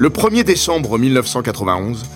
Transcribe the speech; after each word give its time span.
Le 0.00 0.10
1er 0.10 0.44
décembre 0.44 0.96
1991, 0.96 2.06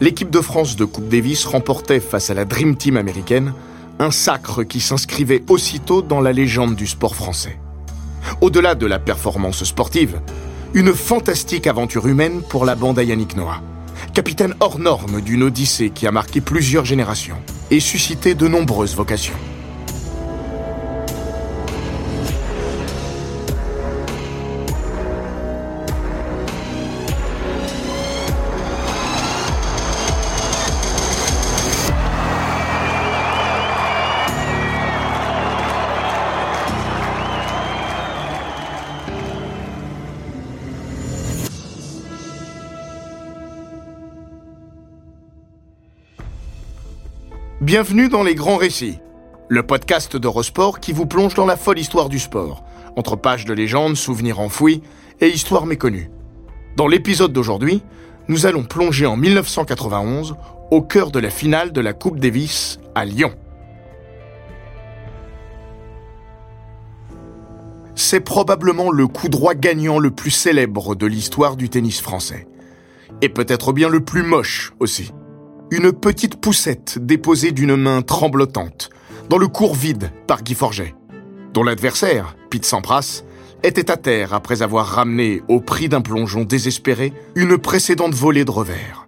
l'équipe 0.00 0.30
de 0.30 0.40
France 0.40 0.76
de 0.76 0.84
Coupe 0.84 1.08
Davis 1.08 1.44
remportait 1.44 1.98
face 1.98 2.30
à 2.30 2.34
la 2.34 2.44
Dream 2.44 2.76
Team 2.76 2.96
américaine 2.96 3.52
un 3.98 4.12
sacre 4.12 4.62
qui 4.62 4.78
s'inscrivait 4.78 5.42
aussitôt 5.48 6.02
dans 6.02 6.20
la 6.20 6.32
légende 6.32 6.76
du 6.76 6.86
sport 6.86 7.16
français. 7.16 7.58
Au-delà 8.40 8.76
de 8.76 8.86
la 8.86 9.00
performance 9.00 9.64
sportive, 9.64 10.20
une 10.72 10.94
fantastique 10.94 11.66
aventure 11.66 12.06
humaine 12.06 12.42
pour 12.48 12.64
la 12.64 12.76
bande 12.76 13.00
à 13.00 13.02
Yannick 13.02 13.34
Noah, 13.34 13.60
capitaine 14.14 14.54
hors 14.60 14.78
norme 14.78 15.20
d'une 15.20 15.42
odyssée 15.42 15.90
qui 15.90 16.06
a 16.06 16.12
marqué 16.12 16.40
plusieurs 16.40 16.84
générations 16.84 17.42
et 17.72 17.80
suscité 17.80 18.36
de 18.36 18.46
nombreuses 18.46 18.94
vocations. 18.94 19.34
Bienvenue 47.72 48.10
dans 48.10 48.22
Les 48.22 48.34
Grands 48.34 48.58
Récits, 48.58 48.98
le 49.48 49.62
podcast 49.62 50.14
d'Eurosport 50.18 50.78
qui 50.78 50.92
vous 50.92 51.06
plonge 51.06 51.32
dans 51.32 51.46
la 51.46 51.56
folle 51.56 51.78
histoire 51.78 52.10
du 52.10 52.18
sport, 52.18 52.62
entre 52.96 53.16
pages 53.16 53.46
de 53.46 53.54
légendes, 53.54 53.96
souvenirs 53.96 54.40
enfouis 54.40 54.82
et 55.22 55.28
histoires 55.28 55.64
méconnues. 55.64 56.10
Dans 56.76 56.86
l'épisode 56.86 57.32
d'aujourd'hui, 57.32 57.82
nous 58.28 58.44
allons 58.44 58.64
plonger 58.64 59.06
en 59.06 59.16
1991 59.16 60.36
au 60.70 60.82
cœur 60.82 61.10
de 61.10 61.18
la 61.18 61.30
finale 61.30 61.72
de 61.72 61.80
la 61.80 61.94
Coupe 61.94 62.20
Davis 62.20 62.78
à 62.94 63.06
Lyon. 63.06 63.32
C'est 67.94 68.20
probablement 68.20 68.90
le 68.90 69.06
coup 69.06 69.30
droit 69.30 69.54
gagnant 69.54 69.98
le 69.98 70.10
plus 70.10 70.30
célèbre 70.30 70.94
de 70.94 71.06
l'histoire 71.06 71.56
du 71.56 71.70
tennis 71.70 72.02
français. 72.02 72.46
Et 73.22 73.30
peut-être 73.30 73.72
bien 73.72 73.88
le 73.88 74.04
plus 74.04 74.24
moche 74.24 74.74
aussi 74.78 75.10
une 75.72 75.90
petite 75.90 76.36
poussette 76.36 76.98
déposée 76.98 77.50
d'une 77.50 77.76
main 77.76 78.02
tremblotante 78.02 78.90
dans 79.30 79.38
le 79.38 79.48
cours 79.48 79.74
vide 79.74 80.12
par 80.26 80.42
Guy 80.42 80.54
Forget, 80.54 80.94
dont 81.54 81.62
l'adversaire, 81.62 82.36
Pete 82.50 82.66
Sampras, 82.66 83.22
était 83.62 83.90
à 83.90 83.96
terre 83.96 84.34
après 84.34 84.60
avoir 84.60 84.86
ramené, 84.86 85.40
au 85.48 85.60
prix 85.60 85.88
d'un 85.88 86.02
plongeon 86.02 86.44
désespéré, 86.44 87.14
une 87.36 87.56
précédente 87.56 88.12
volée 88.12 88.44
de 88.44 88.50
revers. 88.50 89.06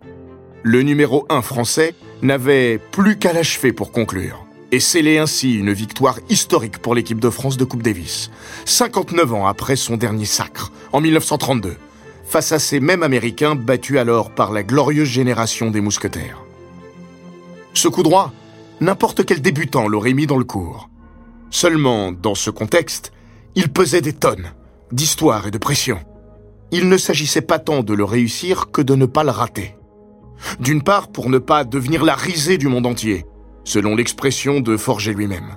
Le 0.62 0.80
numéro 0.80 1.26
1 1.28 1.42
français 1.42 1.94
n'avait 2.22 2.78
plus 2.92 3.18
qu'à 3.18 3.34
l'achever 3.34 3.74
pour 3.74 3.92
conclure, 3.92 4.46
et 4.72 4.80
sceller 4.80 5.18
ainsi 5.18 5.56
une 5.56 5.74
victoire 5.74 6.18
historique 6.30 6.78
pour 6.78 6.94
l'équipe 6.94 7.20
de 7.20 7.28
France 7.28 7.58
de 7.58 7.64
Coupe 7.64 7.82
Davis, 7.82 8.30
59 8.64 9.34
ans 9.34 9.46
après 9.46 9.76
son 9.76 9.98
dernier 9.98 10.24
sacre, 10.24 10.72
en 10.92 11.02
1932, 11.02 11.76
face 12.24 12.52
à 12.52 12.58
ces 12.58 12.80
mêmes 12.80 13.02
Américains 13.02 13.54
battus 13.54 13.98
alors 13.98 14.30
par 14.30 14.50
la 14.50 14.62
glorieuse 14.62 15.08
génération 15.08 15.70
des 15.70 15.82
mousquetaires. 15.82 16.43
Ce 17.74 17.88
coup 17.88 18.04
droit, 18.04 18.32
n'importe 18.80 19.24
quel 19.26 19.42
débutant 19.42 19.88
l'aurait 19.88 20.14
mis 20.14 20.26
dans 20.26 20.38
le 20.38 20.44
cours. 20.44 20.88
Seulement, 21.50 22.12
dans 22.12 22.34
ce 22.34 22.50
contexte, 22.50 23.12
il 23.56 23.68
pesait 23.68 24.00
des 24.00 24.12
tonnes 24.12 24.52
d'histoire 24.92 25.48
et 25.48 25.50
de 25.50 25.58
pression. 25.58 25.98
Il 26.70 26.88
ne 26.88 26.96
s'agissait 26.96 27.40
pas 27.40 27.58
tant 27.58 27.82
de 27.82 27.94
le 27.94 28.04
réussir 28.04 28.70
que 28.70 28.80
de 28.80 28.94
ne 28.94 29.06
pas 29.06 29.24
le 29.24 29.30
rater. 29.30 29.76
D'une 30.60 30.82
part, 30.82 31.08
pour 31.08 31.30
ne 31.30 31.38
pas 31.38 31.64
devenir 31.64 32.04
la 32.04 32.14
risée 32.14 32.58
du 32.58 32.68
monde 32.68 32.86
entier, 32.86 33.26
selon 33.64 33.96
l'expression 33.96 34.60
de 34.60 34.76
Forger 34.76 35.12
lui-même. 35.12 35.56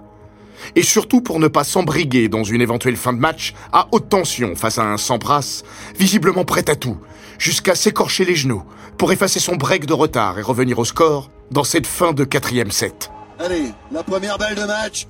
Et 0.75 0.81
surtout 0.81 1.22
pour 1.22 1.39
ne 1.39 1.47
pas 1.47 1.63
s'embriguer 1.63 2.29
dans 2.29 2.44
une 2.44 2.61
éventuelle 2.61 2.95
fin 2.95 3.13
de 3.13 3.19
match 3.19 3.53
à 3.72 3.88
haute 3.91 4.09
tension 4.09 4.55
face 4.55 4.79
à 4.79 4.85
un 4.85 4.97
Sampras, 4.97 5.63
visiblement 5.99 6.45
prêt 6.45 6.67
à 6.69 6.75
tout, 6.75 6.97
jusqu'à 7.38 7.75
s'écorcher 7.75 8.25
les 8.25 8.36
genoux 8.36 8.64
pour 8.98 9.12
effacer 9.12 9.40
son 9.40 9.56
break 9.56 9.86
de 9.86 9.94
retard 9.94 10.40
et 10.40 10.42
revenir 10.42 10.80
au 10.80 10.86
score 10.86 11.30
dans 11.52 11.64
cette 11.64 11.88
fin 11.88 12.14
de 12.14 12.24
quatrième 12.24 12.72
set. 12.72 13.12
Allez, 13.40 13.72
la 13.92 14.03
première 14.03 14.38
balle 14.38 14.56
de 14.56 14.64
match. 14.64 15.08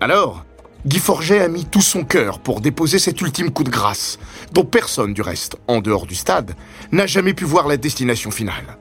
Alors, 0.00 0.44
Guy 0.84 0.98
Forget 0.98 1.40
a 1.40 1.48
mis 1.48 1.64
tout 1.64 1.80
son 1.80 2.02
cœur 2.02 2.40
pour 2.40 2.60
déposer 2.60 2.98
cet 2.98 3.20
ultime 3.20 3.52
coup 3.52 3.62
de 3.62 3.70
grâce, 3.70 4.18
dont 4.52 4.64
personne 4.64 5.14
du 5.14 5.22
reste, 5.22 5.56
en 5.68 5.80
dehors 5.80 6.06
du 6.06 6.16
stade, 6.16 6.54
n'a 6.90 7.06
jamais 7.06 7.34
pu 7.34 7.44
voir 7.44 7.68
la 7.68 7.76
destination 7.76 8.32
finale. 8.32 8.78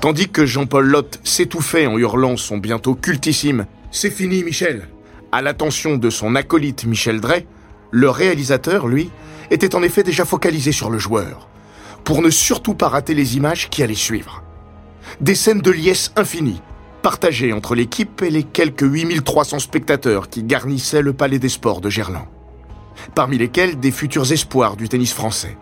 Tandis 0.00 0.28
que 0.28 0.44
Jean-Paul 0.44 0.86
Lotte 0.86 1.20
s'étouffait 1.24 1.86
en 1.86 1.96
hurlant 1.96 2.36
son 2.36 2.58
bientôt 2.58 2.94
cultissime 2.94 3.66
C'est 3.90 4.10
fini, 4.10 4.44
Michel 4.44 4.88
à 5.34 5.42
l'attention 5.42 5.96
de 5.96 6.10
son 6.10 6.36
acolyte 6.36 6.84
Michel 6.84 7.20
Drey, 7.20 7.44
le 7.94 8.10
réalisateur, 8.10 8.88
lui, 8.88 9.08
était 9.52 9.76
en 9.76 9.82
effet 9.84 10.02
déjà 10.02 10.24
focalisé 10.24 10.72
sur 10.72 10.90
le 10.90 10.98
joueur, 10.98 11.48
pour 12.02 12.22
ne 12.22 12.28
surtout 12.28 12.74
pas 12.74 12.88
rater 12.88 13.14
les 13.14 13.36
images 13.36 13.70
qui 13.70 13.84
allaient 13.84 13.94
suivre. 13.94 14.42
Des 15.20 15.36
scènes 15.36 15.60
de 15.60 15.70
liesse 15.70 16.10
infinie, 16.16 16.60
partagées 17.02 17.52
entre 17.52 17.76
l'équipe 17.76 18.20
et 18.22 18.30
les 18.30 18.42
quelques 18.42 18.82
8300 18.82 19.60
spectateurs 19.60 20.28
qui 20.28 20.42
garnissaient 20.42 21.02
le 21.02 21.12
Palais 21.12 21.38
des 21.38 21.48
Sports 21.48 21.80
de 21.80 21.88
Gerland. 21.88 22.26
Parmi 23.14 23.38
lesquels 23.38 23.78
des 23.78 23.92
futurs 23.92 24.32
espoirs 24.32 24.74
du 24.74 24.88
tennis 24.88 25.12
français, 25.12 25.56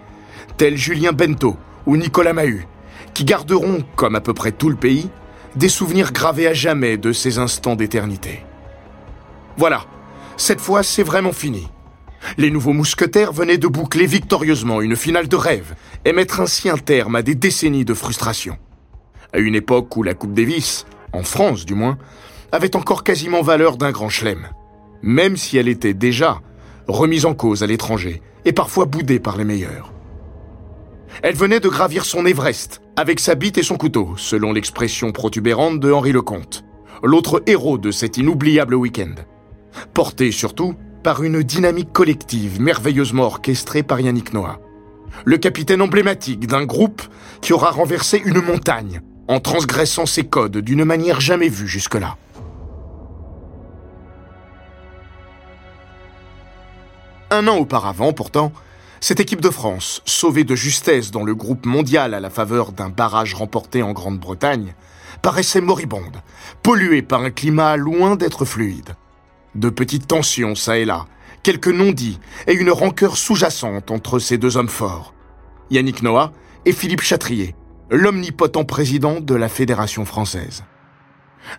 tels 0.56 0.78
Julien 0.78 1.12
Bento 1.12 1.58
ou 1.84 1.98
Nicolas 1.98 2.32
Mahut, 2.32 2.66
qui 3.12 3.24
garderont, 3.24 3.84
comme 3.94 4.14
à 4.14 4.22
peu 4.22 4.32
près 4.32 4.52
tout 4.52 4.70
le 4.70 4.76
pays, 4.76 5.10
des 5.54 5.68
souvenirs 5.68 6.12
gravés 6.12 6.46
à 6.46 6.54
jamais 6.54 6.96
de 6.96 7.12
ces 7.12 7.38
instants 7.38 7.76
d'éternité. 7.76 8.42
Voilà, 9.58 9.84
cette 10.38 10.62
fois 10.62 10.82
c'est 10.82 11.02
vraiment 11.02 11.32
fini. 11.32 11.68
Les 12.38 12.50
nouveaux 12.50 12.72
mousquetaires 12.72 13.32
venaient 13.32 13.58
de 13.58 13.66
boucler 13.66 14.06
victorieusement 14.06 14.80
une 14.80 14.96
finale 14.96 15.28
de 15.28 15.36
rêve 15.36 15.74
et 16.04 16.12
mettre 16.12 16.40
ainsi 16.40 16.68
un 16.68 16.78
terme 16.78 17.16
à 17.16 17.22
des 17.22 17.34
décennies 17.34 17.84
de 17.84 17.94
frustration. 17.94 18.56
À 19.32 19.38
une 19.38 19.54
époque 19.54 19.96
où 19.96 20.02
la 20.02 20.14
Coupe 20.14 20.34
Davis, 20.34 20.86
en 21.12 21.22
France 21.22 21.64
du 21.64 21.74
moins, 21.74 21.98
avait 22.52 22.76
encore 22.76 23.04
quasiment 23.04 23.42
valeur 23.42 23.76
d'un 23.76 23.90
grand 23.90 24.08
chelem, 24.08 24.48
même 25.02 25.36
si 25.36 25.56
elle 25.56 25.68
était 25.68 25.94
déjà 25.94 26.40
remise 26.86 27.26
en 27.26 27.34
cause 27.34 27.62
à 27.62 27.66
l'étranger 27.66 28.22
et 28.44 28.52
parfois 28.52 28.86
boudée 28.86 29.20
par 29.20 29.36
les 29.36 29.44
meilleurs. 29.44 29.92
Elle 31.22 31.36
venait 31.36 31.60
de 31.60 31.68
gravir 31.68 32.04
son 32.04 32.26
Everest, 32.26 32.80
avec 32.96 33.20
sa 33.20 33.34
bite 33.34 33.58
et 33.58 33.62
son 33.62 33.76
couteau, 33.76 34.14
selon 34.16 34.52
l'expression 34.52 35.12
protubérante 35.12 35.80
de 35.80 35.92
Henri 35.92 36.12
Lecomte, 36.12 36.64
l'autre 37.02 37.42
héros 37.46 37.78
de 37.78 37.90
cet 37.90 38.16
inoubliable 38.16 38.74
week-end. 38.74 39.14
Porté 39.94 40.30
surtout 40.30 40.74
par 41.02 41.22
une 41.22 41.42
dynamique 41.42 41.92
collective 41.92 42.60
merveilleusement 42.60 43.24
orchestrée 43.24 43.82
par 43.82 44.00
Yannick 44.00 44.32
Noah. 44.32 44.60
Le 45.24 45.36
capitaine 45.36 45.82
emblématique 45.82 46.46
d'un 46.46 46.64
groupe 46.64 47.02
qui 47.40 47.52
aura 47.52 47.70
renversé 47.70 48.22
une 48.24 48.40
montagne 48.40 49.00
en 49.28 49.40
transgressant 49.40 50.06
ses 50.06 50.24
codes 50.24 50.58
d'une 50.58 50.84
manière 50.84 51.20
jamais 51.20 51.48
vue 51.48 51.68
jusque-là. 51.68 52.16
Un 57.30 57.48
an 57.48 57.56
auparavant, 57.56 58.12
pourtant, 58.12 58.52
cette 59.00 59.20
équipe 59.20 59.40
de 59.40 59.50
France, 59.50 60.02
sauvée 60.04 60.44
de 60.44 60.54
justesse 60.54 61.10
dans 61.10 61.24
le 61.24 61.34
groupe 61.34 61.66
mondial 61.66 62.14
à 62.14 62.20
la 62.20 62.30
faveur 62.30 62.72
d'un 62.72 62.90
barrage 62.90 63.34
remporté 63.34 63.82
en 63.82 63.92
Grande-Bretagne, 63.92 64.74
paraissait 65.22 65.60
moribonde, 65.60 66.22
polluée 66.62 67.02
par 67.02 67.22
un 67.22 67.30
climat 67.30 67.76
loin 67.76 68.16
d'être 68.16 68.44
fluide. 68.44 68.94
De 69.54 69.68
petites 69.68 70.06
tensions 70.06 70.54
ça 70.54 70.78
et 70.78 70.84
là, 70.84 71.06
quelques 71.42 71.68
non-dits 71.68 72.18
et 72.46 72.54
une 72.54 72.70
rancœur 72.70 73.16
sous-jacente 73.16 73.90
entre 73.90 74.18
ces 74.18 74.38
deux 74.38 74.56
hommes 74.56 74.68
forts, 74.68 75.14
Yannick 75.70 76.02
Noah 76.02 76.32
et 76.64 76.72
Philippe 76.72 77.02
Chatrier, 77.02 77.54
l'omnipotent 77.90 78.64
président 78.64 79.20
de 79.20 79.34
la 79.34 79.48
Fédération 79.48 80.04
française. 80.04 80.64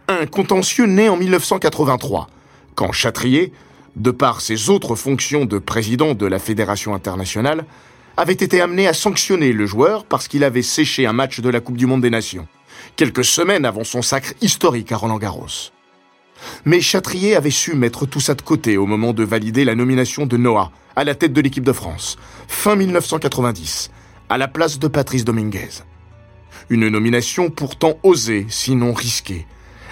Un 0.08 0.26
contentieux 0.26 0.86
né 0.86 1.10
en 1.10 1.18
1983, 1.18 2.28
quand 2.74 2.92
Châtrier, 2.92 3.54
de 3.96 4.10
par 4.10 4.42
ses 4.42 4.70
autres 4.70 4.96
fonctions 4.96 5.46
de 5.46 5.60
président 5.60 6.16
de 6.16 6.26
la 6.26 6.40
Fédération 6.40 6.96
internationale, 6.96 7.66
avait 8.18 8.34
été 8.34 8.62
amené 8.62 8.88
à 8.88 8.94
sanctionner 8.94 9.54
le 9.54 9.66
joueur 9.66 10.06
parce 10.06 10.28
qu'il 10.28 10.44
avait 10.44 10.62
séché 10.62 11.06
un 11.06 11.14
match 11.14 11.42
de 11.42 11.50
la 11.50 11.60
Coupe 11.60 11.78
du 11.78 11.86
Monde 11.86 12.02
des 12.02 12.10
Nations, 12.10 12.48
quelques 12.96 13.26
semaines 13.26 13.66
avant 13.66 13.84
son 13.84 14.02
sacre 14.02 14.34
historique 14.42 14.92
à 14.92 14.98
Roland-Garros. 14.98 15.72
Mais 16.66 16.82
Châtrier 16.82 17.36
avait 17.36 17.50
su 17.50 17.76
mettre 17.76 18.06
tout 18.06 18.20
ça 18.20 18.36
de 18.36 18.42
côté 18.42 18.78
au 18.78 18.86
moment 18.86 19.14
de 19.14 19.24
valider 19.24 19.66
la 19.66 19.76
nomination 19.76 20.26
de 20.26 20.38
Noah 20.38 20.72
à 20.96 21.04
la 21.04 21.16
tête 21.16 21.34
de 21.34 21.42
l'équipe 21.42 21.64
de 21.64 21.74
France, 21.74 22.18
fin 22.48 22.76
1990, 22.76 23.92
à 24.30 24.38
la 24.38 24.48
place 24.48 24.80
de 24.80 24.88
Patrice 24.88 25.26
Dominguez. 25.26 25.84
Une 26.70 26.88
nomination 26.88 27.50
pourtant 27.50 27.98
osée, 28.04 28.46
sinon 28.50 28.94
risquée, 28.94 29.46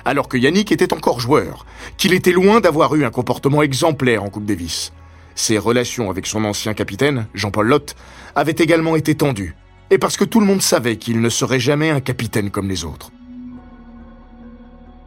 alors 0.05 0.27
que 0.27 0.37
Yannick 0.37 0.71
était 0.71 0.93
encore 0.93 1.19
joueur, 1.19 1.65
qu'il 1.97 2.13
était 2.13 2.31
loin 2.31 2.59
d'avoir 2.59 2.95
eu 2.95 3.03
un 3.03 3.11
comportement 3.11 3.61
exemplaire 3.61 4.23
en 4.23 4.29
Coupe 4.29 4.45
Davis. 4.45 4.93
Ses 5.35 5.57
relations 5.57 6.09
avec 6.09 6.27
son 6.27 6.45
ancien 6.45 6.73
capitaine, 6.73 7.27
Jean-Paul 7.33 7.67
Lotte, 7.67 7.95
avaient 8.35 8.55
également 8.57 8.95
été 8.95 9.15
tendues, 9.15 9.55
et 9.89 9.97
parce 9.97 10.17
que 10.17 10.23
tout 10.23 10.39
le 10.39 10.45
monde 10.45 10.61
savait 10.61 10.97
qu'il 10.97 11.21
ne 11.21 11.29
serait 11.29 11.59
jamais 11.59 11.89
un 11.89 11.99
capitaine 11.99 12.51
comme 12.51 12.69
les 12.69 12.85
autres. 12.85 13.11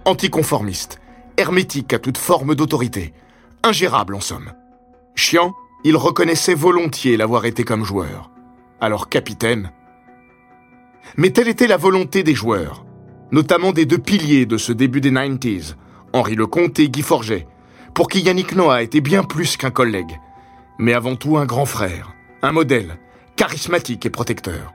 Anticonformiste, 0.05 1.01
hermétique 1.37 1.93
à 1.93 1.99
toute 1.99 2.19
forme 2.19 2.55
d'autorité, 2.55 3.13
ingérable 3.63 4.15
en 4.15 4.21
somme. 4.21 4.53
Chiant, 5.15 5.55
il 5.85 5.97
reconnaissait 5.97 6.55
volontiers 6.55 7.17
l'avoir 7.17 7.45
été 7.45 7.65
comme 7.65 7.85
joueur. 7.85 8.31
Alors 8.81 9.09
capitaine. 9.09 9.71
Mais 11.17 11.31
telle 11.31 11.49
était 11.49 11.67
la 11.67 11.77
volonté 11.77 12.23
des 12.23 12.35
joueurs, 12.35 12.85
notamment 13.31 13.73
des 13.73 13.87
deux 13.87 13.99
piliers 13.99 14.47
de 14.47 14.57
ce 14.57 14.73
début 14.73 15.01
des 15.01 15.11
90s, 15.11 15.75
Henri 16.13 16.35
Lecomte 16.35 16.79
et 16.79 16.89
Guy 16.89 17.03
Forget, 17.03 17.47
pour 17.95 18.09
qui 18.09 18.21
Yannick 18.21 18.55
Noah 18.55 18.83
était 18.83 19.01
bien 19.01 19.23
plus 19.23 19.57
qu'un 19.57 19.71
collègue, 19.71 20.19
mais 20.79 20.95
avant 20.95 21.17
tout 21.17 21.37
un 21.37 21.47
grand 21.47 21.67
frère, 21.67 22.13
un 22.43 22.53
modèle, 22.53 22.99
charismatique 23.37 24.07
et 24.07 24.11
protecteur. 24.11 24.73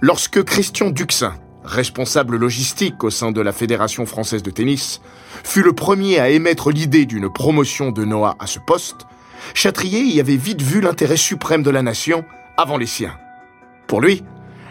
Lorsque 0.00 0.42
Christian 0.42 0.90
Duxin, 0.90 1.34
responsable 1.64 2.36
logistique 2.36 3.02
au 3.04 3.10
sein 3.10 3.32
de 3.32 3.40
la 3.40 3.52
Fédération 3.52 4.06
française 4.06 4.42
de 4.42 4.50
tennis, 4.50 5.00
fut 5.42 5.62
le 5.62 5.72
premier 5.72 6.18
à 6.20 6.30
émettre 6.30 6.70
l'idée 6.70 7.06
d'une 7.06 7.32
promotion 7.32 7.90
de 7.90 8.04
Noah 8.04 8.36
à 8.38 8.46
ce 8.46 8.58
poste, 8.58 9.06
Chatrier 9.52 10.00
y 10.00 10.20
avait 10.20 10.36
vite 10.36 10.62
vu 10.62 10.80
l'intérêt 10.80 11.16
suprême 11.16 11.62
de 11.62 11.70
la 11.70 11.82
nation 11.82 12.24
avant 12.56 12.78
les 12.78 12.86
siens. 12.86 13.14
Pour 13.86 14.00
lui, 14.00 14.22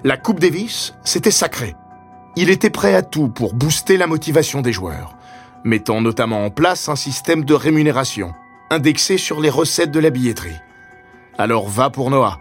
la 0.04 0.18
Coupe 0.18 0.40
Davis, 0.40 0.96
c'était 1.04 1.32
sacré. 1.32 1.76
Il 2.36 2.50
était 2.50 2.70
prêt 2.70 2.96
à 2.96 3.04
tout 3.04 3.28
pour 3.28 3.54
booster 3.54 3.98
la 3.98 4.08
motivation 4.08 4.62
des 4.62 4.74
joueurs, 4.74 5.16
mettant 5.64 6.02
notamment 6.02 6.46
en 6.46 6.50
place 6.50 6.90
un 6.90 6.96
système 6.96 7.46
de 7.46 7.54
rémunération, 7.54 8.34
indexé 8.70 9.18
sur 9.18 9.40
les 9.40 9.52
recettes 9.52 9.92
de 9.92 10.00
la 10.00 10.10
billetterie. 10.10 10.60
Alors 11.38 11.70
va 11.70 11.90
pour 11.90 12.10
Noah, 12.10 12.40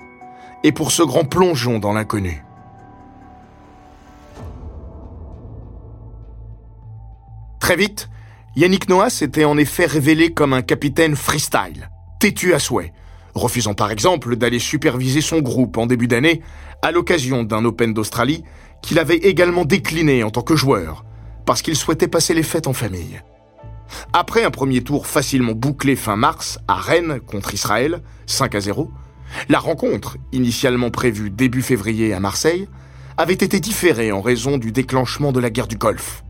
et 0.65 0.73
pour 0.73 0.93
ce 0.93 1.03
grand 1.03 1.25
plongeon 1.25 1.79
dans 1.79 1.93
l'inconnu. 1.93 2.43
Très 7.63 7.77
vite, 7.77 8.09
Yannick 8.57 8.89
Noah 8.89 9.09
s'était 9.09 9.45
en 9.45 9.57
effet 9.57 9.87
révélé 9.87 10.33
comme 10.33 10.53
un 10.53 10.63
capitaine 10.63 11.15
freestyle, 11.15 11.91
têtu 12.19 12.55
à 12.55 12.59
souhait, 12.59 12.93
refusant 13.37 13.73
par 13.73 13.93
exemple 13.93 14.35
d'aller 14.35 14.59
superviser 14.59 15.21
son 15.21 15.39
groupe 15.39 15.79
en 15.79 15.87
début 15.87 16.09
d'année 16.09 16.43
à 16.83 16.91
l'occasion 16.91 17.45
d'un 17.45 17.65
Open 17.65 17.95
d'Australie 17.95 18.43
qu'il 18.83 18.99
avait 18.99 19.19
également 19.19 19.65
décliné 19.65 20.25
en 20.25 20.31
tant 20.31 20.43
que 20.43 20.57
joueur, 20.57 21.05
parce 21.47 21.63
qu'il 21.63 21.77
souhaitait 21.77 22.09
passer 22.09 22.35
les 22.35 22.43
fêtes 22.43 22.67
en 22.67 22.73
famille. 22.73 23.23
Après 24.13 24.43
un 24.43 24.51
premier 24.51 24.83
tour 24.83 25.07
facilement 25.07 25.53
bouclé 25.53 25.95
fin 25.95 26.17
mars 26.17 26.59
à 26.67 26.75
Rennes 26.75 27.21
contre 27.21 27.55
Israël, 27.55 28.03
5 28.27 28.57
à 28.57 28.61
0, 28.61 28.91
la 29.49 29.61
rencontre, 29.61 30.17
initialement 30.33 30.91
prévue 30.91 31.31
début 31.31 31.63
février 31.63 32.13
à 32.13 32.19
Marseille, 32.19 32.69
avait 33.17 33.35
été 33.35 33.61
différée 33.61 34.11
en 34.11 34.21
raison 34.21 34.59
du 34.59 34.73
déclenchement 34.73 35.31
de 35.31 35.39
la 35.39 35.51
guerre 35.51 35.69
du 35.69 35.77
Golfe. 35.77 36.25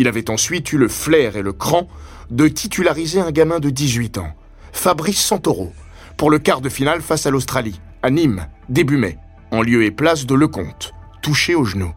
Il 0.00 0.08
avait 0.08 0.30
ensuite 0.30 0.72
eu 0.72 0.78
le 0.78 0.88
flair 0.88 1.36
et 1.36 1.42
le 1.42 1.52
cran 1.52 1.86
de 2.30 2.48
titulariser 2.48 3.20
un 3.20 3.32
gamin 3.32 3.60
de 3.60 3.68
18 3.68 4.16
ans, 4.16 4.32
Fabrice 4.72 5.20
Santoro, 5.20 5.74
pour 6.16 6.30
le 6.30 6.38
quart 6.38 6.62
de 6.62 6.70
finale 6.70 7.02
face 7.02 7.26
à 7.26 7.30
l'Australie, 7.30 7.78
à 8.02 8.08
Nîmes, 8.08 8.46
début 8.70 8.96
mai, 8.96 9.18
en 9.50 9.60
lieu 9.60 9.84
et 9.84 9.90
place 9.90 10.24
de 10.24 10.34
Lecomte, 10.34 10.94
touché 11.20 11.54
au 11.54 11.66
genou. 11.66 11.92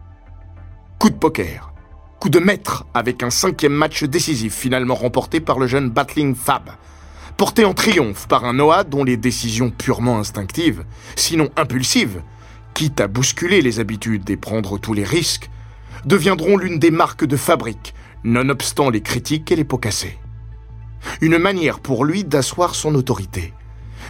Coup 0.98 1.08
de 1.08 1.14
poker, 1.14 1.72
coup 2.20 2.28
de 2.28 2.40
maître 2.40 2.84
avec 2.92 3.22
un 3.22 3.30
cinquième 3.30 3.72
match 3.72 4.04
décisif 4.04 4.54
finalement 4.54 4.96
remporté 4.96 5.40
par 5.40 5.58
le 5.58 5.66
jeune 5.66 5.88
Battling 5.88 6.34
Fab, 6.34 6.72
porté 7.38 7.64
en 7.64 7.72
triomphe 7.72 8.28
par 8.28 8.44
un 8.44 8.52
Noah 8.52 8.84
dont 8.84 9.04
les 9.04 9.16
décisions 9.16 9.70
purement 9.70 10.18
instinctives, 10.18 10.84
sinon 11.16 11.48
impulsives, 11.56 12.20
quitte 12.74 13.00
à 13.00 13.06
bousculer 13.06 13.62
les 13.62 13.80
habitudes 13.80 14.28
et 14.28 14.36
prendre 14.36 14.76
tous 14.76 14.92
les 14.92 15.04
risques, 15.04 15.48
deviendront 16.06 16.56
l'une 16.56 16.78
des 16.78 16.90
marques 16.90 17.24
de 17.24 17.36
fabrique, 17.36 17.94
nonobstant 18.24 18.90
les 18.90 19.00
critiques 19.00 19.50
et 19.52 19.56
les 19.56 19.64
pots 19.64 19.78
cassés. 19.78 20.18
Une 21.20 21.38
manière 21.38 21.80
pour 21.80 22.04
lui 22.04 22.24
d'asseoir 22.24 22.74
son 22.74 22.94
autorité, 22.94 23.52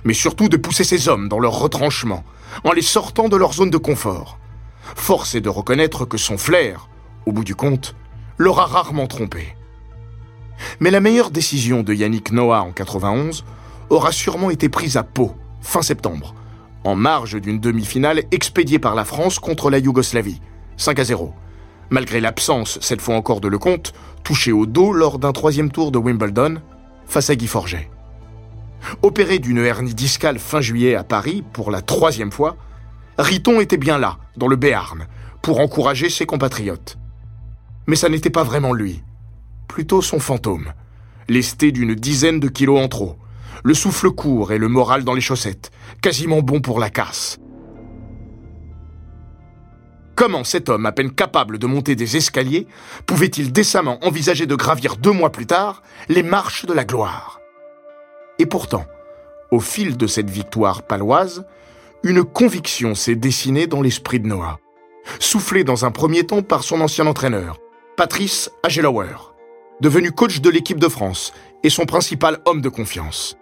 mais 0.05 0.15
surtout 0.15 0.49
de 0.49 0.57
pousser 0.57 0.85
ses 0.85 1.09
hommes 1.09 1.29
dans 1.29 1.39
leur 1.39 1.59
retranchement, 1.59 2.25
en 2.63 2.73
les 2.73 2.83
sortant 2.83 3.29
de 3.29 3.37
leur 3.37 3.53
zone 3.53 3.71
de 3.71 3.79
confort. 3.79 4.39
Force 4.95 5.35
est 5.35 5.41
de 5.41 5.49
reconnaître 5.49 6.05
que 6.05 6.19
son 6.19 6.39
flair, 6.39 6.89
au 7.27 7.33
bout 7.33 7.45
du 7.45 7.55
compte, 7.55 7.97
l'aura 8.39 8.67
rarement 8.67 9.07
trompé. 9.07 9.57
Mais 10.81 10.91
la 10.91 11.01
meilleure 11.01 11.31
décision 11.31 11.83
de 11.83 11.95
Yannick 11.95 12.31
Noah 12.33 12.63
en 12.63 12.73
91 12.73 13.45
aura 13.91 14.13
sûrement 14.13 14.51
été 14.51 14.69
prise 14.69 14.97
à 14.97 15.03
Pau, 15.03 15.35
fin 15.61 15.83
septembre, 15.83 16.35
en 16.85 16.95
marge 16.95 17.41
d'une 17.41 17.61
demi-finale 17.61 18.25
expédiée 18.31 18.79
par 18.79 18.95
la 18.95 19.05
France 19.05 19.39
contre 19.39 19.71
la 19.71 19.79
Yougoslavie, 19.79 20.41
5 20.77 20.99
à 20.99 21.05
0, 21.05 21.35
malgré 21.95 22.21
l'absence, 22.21 22.79
cette 22.81 23.01
fois 23.01 23.15
encore 23.15 23.41
de 23.41 23.47
Lecomte, 23.47 23.93
touché 24.25 24.51
au 24.51 24.67
dos 24.67 24.93
lors 24.93 25.21
d'un 25.21 25.31
troisième 25.31 25.71
tour 25.71 25.93
de 25.93 25.99
Wimbledon, 25.99 26.61
face 27.07 27.31
à 27.31 27.37
Guy 27.37 27.47
Forget. 27.47 27.89
Opéré 29.03 29.39
d'une 29.39 29.59
hernie 29.59 29.95
discale 29.95 30.41
fin 30.41 30.61
juillet 30.61 30.97
à 30.97 31.05
Paris 31.05 31.45
pour 31.53 31.71
la 31.71 31.83
troisième 31.83 32.33
fois, 32.33 32.57
Riton 33.17 33.61
était 33.61 33.77
bien 33.77 33.97
là, 33.97 34.19
dans 34.37 34.49
le 34.49 34.57
Béarn, 34.57 35.07
pour 35.41 35.61
encourager 35.61 36.11
ses 36.11 36.27
compatriotes. 36.27 36.99
Mais 37.87 37.97
ça 37.97 38.09
n'était 38.09 38.29
pas 38.29 38.43
vraiment 38.43 38.73
lui, 38.73 39.05
plutôt 39.69 40.03
son 40.03 40.19
fantôme, 40.19 40.73
lesté 41.29 41.71
d'une 41.71 41.95
dizaine 41.95 42.41
de 42.41 42.49
kilos 42.49 42.83
en 42.83 42.89
trop, 42.89 43.17
le 43.63 43.73
souffle 43.73 44.11
court 44.11 44.51
et 44.51 44.59
le 44.59 44.69
moral 44.69 45.05
dans 45.05 45.15
les 45.15 45.21
chaussettes, 45.21 45.71
quasiment 46.03 46.43
bon 46.43 46.61
pour 46.61 46.81
la 46.81 46.91
casse. 46.91 47.39
Comment 50.17 50.45
cet 50.45 50.69
homme, 50.69 50.87
à 50.87 50.93
peine 50.93 51.11
capable 51.11 51.59
de 51.59 51.67
monter 51.67 51.97
des 51.97 52.17
escaliers, 52.17 52.69
pouvait-il 53.07 53.53
décemment 53.53 53.99
envisager 54.05 54.47
de 54.47 54.55
gravir 54.55 54.97
deux 54.97 55.11
mois 55.11 55.33
plus 55.33 55.47
tard 55.47 55.83
les 56.09 56.23
marches 56.23 56.67
de 56.67 56.73
la 56.73 56.85
gloire? 56.85 57.41
Et 58.39 58.47
pourtant, 58.47 58.87
au 59.51 59.61
fil 59.61 59.97
de 59.97 60.07
cette 60.07 60.31
victoire 60.31 60.83
paloise, 60.83 61.45
une 62.05 62.23
conviction 62.23 62.95
s'est 62.95 63.17
dessinée 63.17 63.67
dans 63.67 63.83
l'esprit 63.83 64.21
de 64.21 64.27
Noah, 64.27 64.59
soufflée 65.19 65.65
dans 65.65 65.85
un 65.85 65.91
premier 65.91 66.25
temps 66.25 66.43
par 66.43 66.63
son 66.63 66.81
ancien 66.81 67.07
entraîneur, 67.07 67.59
Patrice 67.97 68.51
Agelauer, 68.63 69.33
devenu 69.81 70.13
coach 70.13 70.41
de 70.41 70.51
l'équipe 70.51 70.79
de 70.79 70.89
France 70.89 71.33
et 71.63 71.71
son 71.71 71.87
principal 71.87 72.39
homme 72.45 72.61
de 72.61 72.69
confiance. 72.69 73.37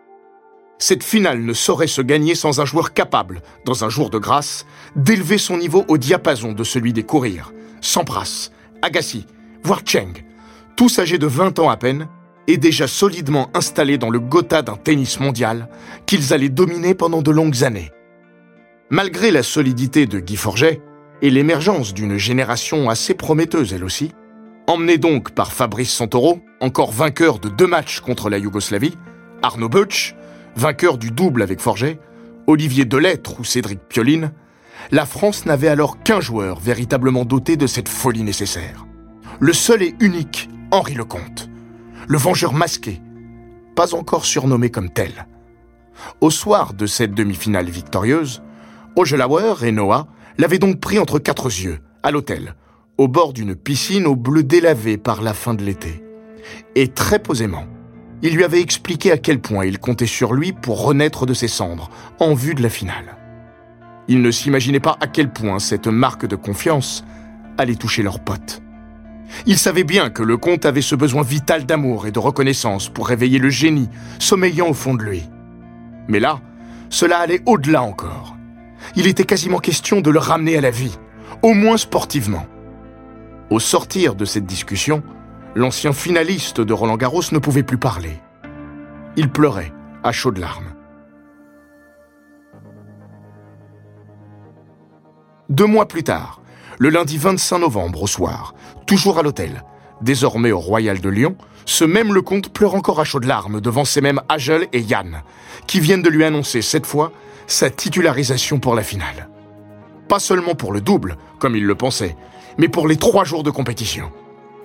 Cette 0.83 1.05
finale 1.05 1.45
ne 1.45 1.53
saurait 1.53 1.87
se 1.87 2.03
gagner 2.03 2.35
sans 2.35 2.59
un 2.59 2.65
joueur 2.65 2.93
capable, 2.93 3.41
dans 3.65 3.85
un 3.85 3.89
jour 3.89 4.11
de 4.11 4.19
grâce, 4.19 4.67
d'élever 4.97 5.39
son 5.39 5.57
niveau 5.57 5.85
au 5.87 5.97
diapason 5.97 6.55
de 6.55 6.65
celui 6.65 6.93
des 6.93 7.05
courir. 7.05 7.53
Sampras, 7.81 8.51
Agassi, 8.83 9.29
voire 9.63 9.83
Cheng, 9.87 10.25
tous 10.75 10.99
âgés 10.99 11.19
de 11.19 11.27
20 11.29 11.61
ans 11.61 11.71
à 11.71 11.77
peine, 11.77 12.09
et 12.49 12.57
déjà 12.57 12.89
solidement 12.89 13.49
installés 13.55 13.97
dans 13.97 14.11
le 14.11 14.19
Gotha 14.19 14.63
d'un 14.63 14.75
tennis 14.75 15.21
mondial 15.21 15.69
qu'ils 16.05 16.35
allaient 16.35 16.49
dominer 16.49 16.95
pendant 16.95 17.23
de 17.23 17.31
longues 17.31 17.63
années. 17.63 17.93
Malgré 18.91 19.31
la 19.31 19.45
solidité 19.45 20.07
de 20.07 20.19
Guy 20.19 20.35
Forget 20.35 20.83
et 21.23 21.31
l'émergence 21.31 21.95
d'une 21.95 22.17
génération 22.19 22.91
assez 22.91 23.15
prometteuse 23.15 23.73
elle 23.73 23.85
aussi, 23.85 24.11
emmenée 24.67 24.99
donc 24.99 25.31
par 25.31 25.53
Fabrice 25.53 25.93
Santoro, 25.93 26.41
encore 26.61 26.91
vainqueur 26.91 27.39
de 27.39 27.49
deux 27.51 27.69
matchs 27.69 28.01
contre 28.01 28.29
la 28.29 28.39
Yougoslavie, 28.39 28.99
Arnaud 29.45 29.69
Butch, 29.69 30.17
vainqueur 30.57 30.99
du 30.99 31.11
double 31.11 31.43
avec 31.43 31.61
Forget, 31.61 31.99
Olivier 32.47 32.85
Delettre 32.85 33.41
ou 33.41 33.45
Cédric 33.45 33.81
Pioline, 33.89 34.33
la 34.91 35.07
France 35.07 35.47
n'avait 35.47 35.69
alors 35.69 36.03
qu'un 36.03 36.21
joueur 36.21 36.59
véritablement 36.59 37.25
doté 37.25 37.57
de 37.57 37.67
cette 37.67 37.89
folie 37.89 38.25
nécessaire. 38.25 38.87
Le 39.41 39.53
seul 39.53 39.83
et 39.83 39.95
unique 40.01 40.49
Henri 40.71 40.95
Lecomte, 40.95 41.49
le 42.09 42.19
vengeur 42.19 42.53
masqué, 42.53 43.01
pas 43.75 43.95
encore 43.95 44.25
surnommé 44.25 44.71
comme 44.71 44.91
tel. 44.91 45.27
Au 46.21 46.31
soir 46.31 46.75
de 46.75 46.87
cette 46.87 47.15
demi-finale 47.15 47.71
victorieuse, 47.71 48.43
Ogelauer 48.97 49.65
et 49.65 49.73
Noah 49.73 50.09
l'avaient 50.39 50.59
donc 50.59 50.81
pris 50.81 50.99
entre 50.99 51.19
quatre 51.19 51.47
yeux, 51.47 51.81
à 52.03 52.11
l'hôtel, 52.11 52.55
au 52.99 53.09
bord 53.09 53.33
d'une 53.33 53.55
piscine 53.55 54.07
au 54.07 54.17
bleu 54.17 54.43
délavé 54.43 54.99
par 54.99 55.23
la 55.23 55.35
fin 55.35 55.55
de 55.55 55.65
l'été. 55.65 56.03
Et 56.75 56.89
très 56.89 57.19
posément, 57.19 57.65
il 58.23 58.35
lui 58.35 58.45
avait 58.45 58.61
expliqué 58.61 59.11
à 59.11 59.19
quel 59.19 59.41
point 59.41 59.67
il 59.67 59.79
comptait 59.79 60.07
sur 60.07 60.33
lui 60.33 60.53
pour 60.53 60.85
renaître 60.85 61.27
de 61.27 61.35
ses 61.35 61.49
cendres, 61.49 61.91
en 62.21 62.35
vue 62.35 62.55
de 62.55 62.63
la 62.63 62.69
finale. 62.69 63.17
Il 64.09 64.23
ne 64.23 64.31
s'imaginait 64.31 64.81
pas 64.81 64.97
à 65.01 65.09
quel 65.09 65.31
point 65.31 65.59
cette 65.59 65.89
marque 65.89 66.27
de 66.27 66.37
confiance 66.37 67.05
allait 67.59 67.75
toucher 67.75 68.03
leurs 68.03 68.21
potes. 68.21 68.63
Il 69.47 69.59
savait 69.59 69.85
bien 69.85 70.11
que 70.11 70.23
le 70.23 70.37
comte 70.37 70.67
avait 70.67 70.83
ce 70.83 70.95
besoin 70.95 71.23
vital 71.23 71.65
d'amour 71.65 72.07
et 72.07 72.13
de 72.13 72.19
reconnaissance 72.19 72.89
pour 72.89 73.09
réveiller 73.09 73.39
le 73.39 73.51
génie 73.51 73.89
sommeillant 74.19 74.69
au 74.69 74.75
fond 74.75 74.95
de 74.95 75.03
lui. 75.03 75.29
Mais 76.09 76.21
là, 76.21 76.41
cela 76.91 77.19
allait 77.19 77.43
au-delà 77.47 77.83
encore. 77.83 78.37
Il 78.97 79.07
était 79.07 79.25
quasiment 79.25 79.59
question 79.59 80.01
de 80.01 80.11
le 80.11 80.19
ramener 80.19 80.57
à 80.57 80.61
la 80.61 80.71
vie, 80.71 80.99
au 81.43 81.55
moins 81.55 81.77
sportivement. 81.77 82.47
Au 83.51 83.59
sortir 83.59 84.15
de 84.15 84.25
cette 84.25 84.47
discussion, 84.47 85.03
l'ancien 85.55 85.93
finaliste 85.93 86.61
de 86.61 86.73
Roland 86.73 86.97
Garros 86.97 87.23
ne 87.33 87.39
pouvait 87.39 87.63
plus 87.63 87.79
parler. 87.79 88.19
Il 89.17 89.31
pleurait 89.31 89.73
à 90.03 90.13
chaudes 90.13 90.39
larmes. 90.39 90.73
Deux 95.49 95.67
mois 95.67 95.87
plus 95.87 96.03
tard, 96.03 96.41
le 96.79 96.89
lundi 96.89 97.19
25 97.19 97.59
novembre 97.59 98.03
au 98.03 98.07
soir, 98.07 98.55
toujours 98.87 99.19
à 99.19 99.23
l'hôtel, 99.23 99.65
désormais 100.01 100.51
au 100.51 100.59
Royal 100.59 101.01
de 101.01 101.09
Lyon, 101.11 101.37
ce 101.67 101.85
même 101.85 102.15
Lecomte 102.15 102.49
pleure 102.49 102.75
encore 102.75 103.01
à 103.01 103.05
chaudes 103.05 103.27
larmes 103.27 103.61
devant 103.61 103.85
ces 103.85 104.01
mêmes 104.01 104.23
Agel 104.29 104.67
et 104.73 104.81
Yann, 104.81 105.23
qui 105.67 105.79
viennent 105.79 106.03
de 106.03 106.09
lui 106.09 106.25
annoncer 106.25 106.63
cette 106.63 106.87
fois 106.87 107.13
sa 107.47 107.69
titularisation 107.69 108.59
pour 108.59 108.75
la 108.75 108.83
finale. 108.83 109.29
Pas 110.09 110.19
seulement 110.19 110.55
pour 110.55 110.73
le 110.73 110.81
double, 110.81 111.17
comme 111.39 111.55
il 111.55 111.67
le 111.67 111.75
pensait, 111.75 112.17
mais 112.57 112.69
pour 112.69 112.89
les 112.89 112.97
trois 112.97 113.25
jours 113.25 113.43
de 113.43 113.51
compétition. 113.51 114.11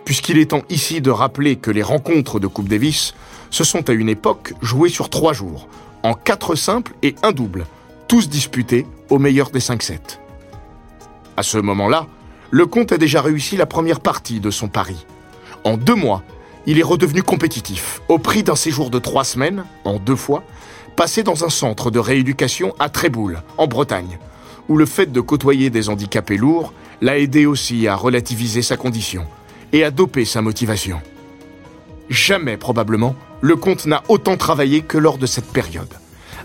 Puisqu'il 0.08 0.38
est 0.38 0.52
temps 0.52 0.62
ici 0.70 1.02
de 1.02 1.10
rappeler 1.10 1.58
que 1.58 1.70
les 1.70 1.84
rencontres 1.84 2.40
de 2.40 2.48
Coupe 2.48 2.70
Davis 2.70 3.14
se 3.50 3.66
sont 3.66 3.90
à 3.90 3.92
une 3.92 4.08
époque 4.08 4.54
jouées 4.62 4.88
sur 4.88 5.10
trois 5.10 5.34
jours, 5.34 5.68
en 6.02 6.14
quatre 6.14 6.56
simples 6.56 6.94
et 7.04 7.16
un 7.24 7.34
double, 7.34 7.66
tous 8.08 8.30
disputés 8.30 8.86
au 9.10 9.20
meilleur 9.20 9.50
des 9.50 9.60
cinq 9.60 9.84
sets. 9.84 10.22
À 11.36 11.44
ce 11.44 11.58
moment-là, 11.58 12.08
le 12.52 12.66
comte 12.66 12.94
a 12.94 12.98
déjà 12.98 13.22
réussi 13.22 13.58
la 13.58 13.66
première 13.66 14.00
partie 14.00 14.40
de 14.40 14.50
son 14.50 14.70
pari. 14.70 15.06
En 15.66 15.76
deux 15.76 15.96
mois, 15.96 16.24
il 16.66 16.80
est 16.80 16.84
redevenu 16.84 17.22
compétitif, 17.22 18.00
au 18.08 18.18
prix 18.18 18.44
d'un 18.44 18.56
séjour 18.56 18.90
de 18.90 19.00
trois 19.00 19.26
semaines, 19.26 19.66
en 19.84 20.00
deux 20.00 20.16
fois, 20.16 20.42
passé 20.96 21.22
dans 21.22 21.44
un 21.44 21.50
centre 21.50 21.92
de 21.92 22.00
rééducation 22.00 22.74
à 22.80 22.88
Tréboul, 22.88 23.42
en 23.58 23.68
Bretagne, 23.68 24.20
où 24.70 24.78
le 24.78 24.86
fait 24.86 25.12
de 25.12 25.20
côtoyer 25.20 25.70
des 25.70 25.90
handicapés 25.90 26.38
lourds 26.38 26.72
l'a 27.02 27.20
aidé 27.20 27.46
aussi 27.46 27.90
à 27.90 27.98
relativiser 27.98 28.62
sa 28.62 28.78
condition 28.78 29.28
et 29.74 29.84
à 29.84 29.92
doper 29.92 30.26
sa 30.26 30.42
motivation. 30.42 31.02
Jamais, 32.10 32.58
probablement, 32.58 33.16
le 33.42 33.56
comte 33.56 33.86
n'a 33.86 34.04
autant 34.08 34.38
travaillé 34.38 34.82
que 34.82 34.98
lors 34.98 35.18
de 35.18 35.26
cette 35.26 35.52
période, 35.52 35.94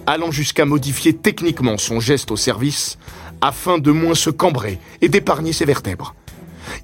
allant 0.07 0.31
jusqu'à 0.31 0.65
modifier 0.65 1.15
techniquement 1.15 1.79
son 1.79 2.01
geste 2.01 2.31
au 2.31 2.37
service 2.37 2.99
afin 3.41 3.79
de 3.79 3.91
moins 3.91 4.15
se 4.15 4.31
cambrer 4.31 4.79
et 5.01 5.09
d'épargner 5.09 5.53
ses 5.53 5.65
vertèbres. 5.65 6.15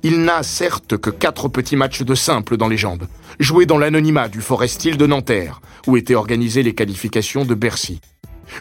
Il 0.03 0.23
n'a 0.23 0.43
certes 0.43 0.97
que 0.97 1.11
quatre 1.11 1.49
petits 1.49 1.77
matchs 1.77 2.03
de 2.03 2.15
simple 2.15 2.57
dans 2.57 2.69
les 2.69 2.77
jambes, 2.77 3.07
joués 3.39 3.67
dans 3.67 3.79
l'anonymat 3.79 4.29
du 4.29 4.41
Forest 4.41 4.85
Hill 4.85 4.97
de 4.97 5.07
Nanterre, 5.07 5.61
où 5.87 5.97
étaient 5.97 6.15
organisées 6.15 6.63
les 6.63 6.75
qualifications 6.75 7.45
de 7.45 7.55
Bercy. 7.55 8.01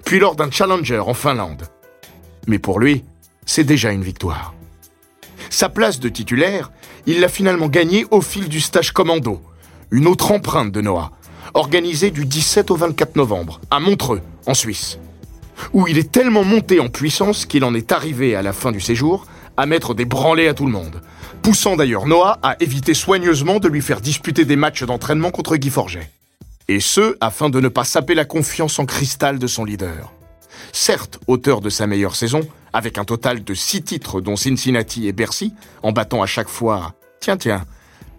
Puis 0.06 0.20
lors 0.20 0.36
d'un 0.36 0.52
challenger 0.52 1.00
en 1.00 1.14
Finlande. 1.14 1.64
Mais 2.48 2.60
pour 2.60 2.80
lui, 2.80 3.04
c'est 3.46 3.64
déjà 3.64 3.92
une 3.92 4.04
victoire. 4.04 4.54
Sa 5.50 5.70
place 5.70 6.00
de 6.00 6.10
titulaire, 6.10 6.72
il 7.08 7.20
l'a 7.20 7.30
finalement 7.30 7.68
gagnée 7.68 8.06
au 8.12 8.22
fil 8.22 8.48
du 8.48 8.62
stage 8.62 8.92
commando, 8.92 9.42
une 9.90 10.06
autre 10.06 10.32
empreinte 10.32 10.72
de 10.72 10.82
Noah, 10.82 11.12
organisée 11.56 12.12
du 12.12 12.26
17 12.26 12.70
au 12.70 12.76
24 12.76 13.16
novembre, 13.16 13.60
à 13.72 13.80
Montreux, 13.80 14.22
en 14.46 14.54
Suisse 14.54 15.00
où 15.74 15.88
il 15.88 15.98
est 15.98 16.12
tellement 16.12 16.44
monté 16.44 16.80
en 16.80 16.90
puissance 16.90 17.46
qu'il 17.46 17.64
en 17.64 17.74
est 17.74 17.92
arrivé 17.92 18.36
à 18.36 18.42
la 18.42 18.54
fin 18.54 18.72
du 18.72 18.80
séjour 18.80 19.26
à 19.56 19.66
mettre 19.66 19.94
des 19.94 20.06
branlées 20.06 20.48
à 20.48 20.54
tout 20.54 20.66
le 20.66 20.72
monde, 20.72 21.02
poussant 21.42 21.76
d'ailleurs 21.76 22.06
Noah 22.06 22.38
à 22.44 22.56
éviter 22.60 22.94
soigneusement 22.94 23.60
de 23.60 23.68
lui 23.68 23.82
faire 23.82 24.02
disputer 24.02 24.46
des 24.46 24.56
matchs 24.56 24.84
d'entraînement 24.84 25.32
contre 25.32 25.58
Guy 25.58 25.70
Forget. 25.70 26.12
Et 26.68 26.80
ce, 26.80 27.18
afin 27.22 27.50
de 27.50 27.60
ne 27.60 27.70
pas 27.70 27.86
saper 27.86 28.14
la 28.14 28.26
confiance 28.26 28.78
en 28.78 28.86
cristal 28.86 29.40
de 29.40 29.48
son 29.48 29.66
leader. 29.66 30.12
Certes, 30.80 31.20
auteur 31.26 31.60
de 31.60 31.72
sa 31.72 31.88
meilleure 31.88 32.16
saison, 32.16 32.42
avec 32.72 33.00
un 33.00 33.04
total 33.04 33.44
de 33.44 33.54
six 33.56 33.82
titres 33.82 34.22
dont 34.22 34.36
Cincinnati 34.36 35.08
et 35.08 35.12
Bercy, 35.12 35.52
en 35.82 35.92
battant 35.92 36.22
à 36.22 36.28
chaque 36.28 36.48
fois, 36.50 36.94
tiens 37.20 37.36
tiens, 37.36 37.66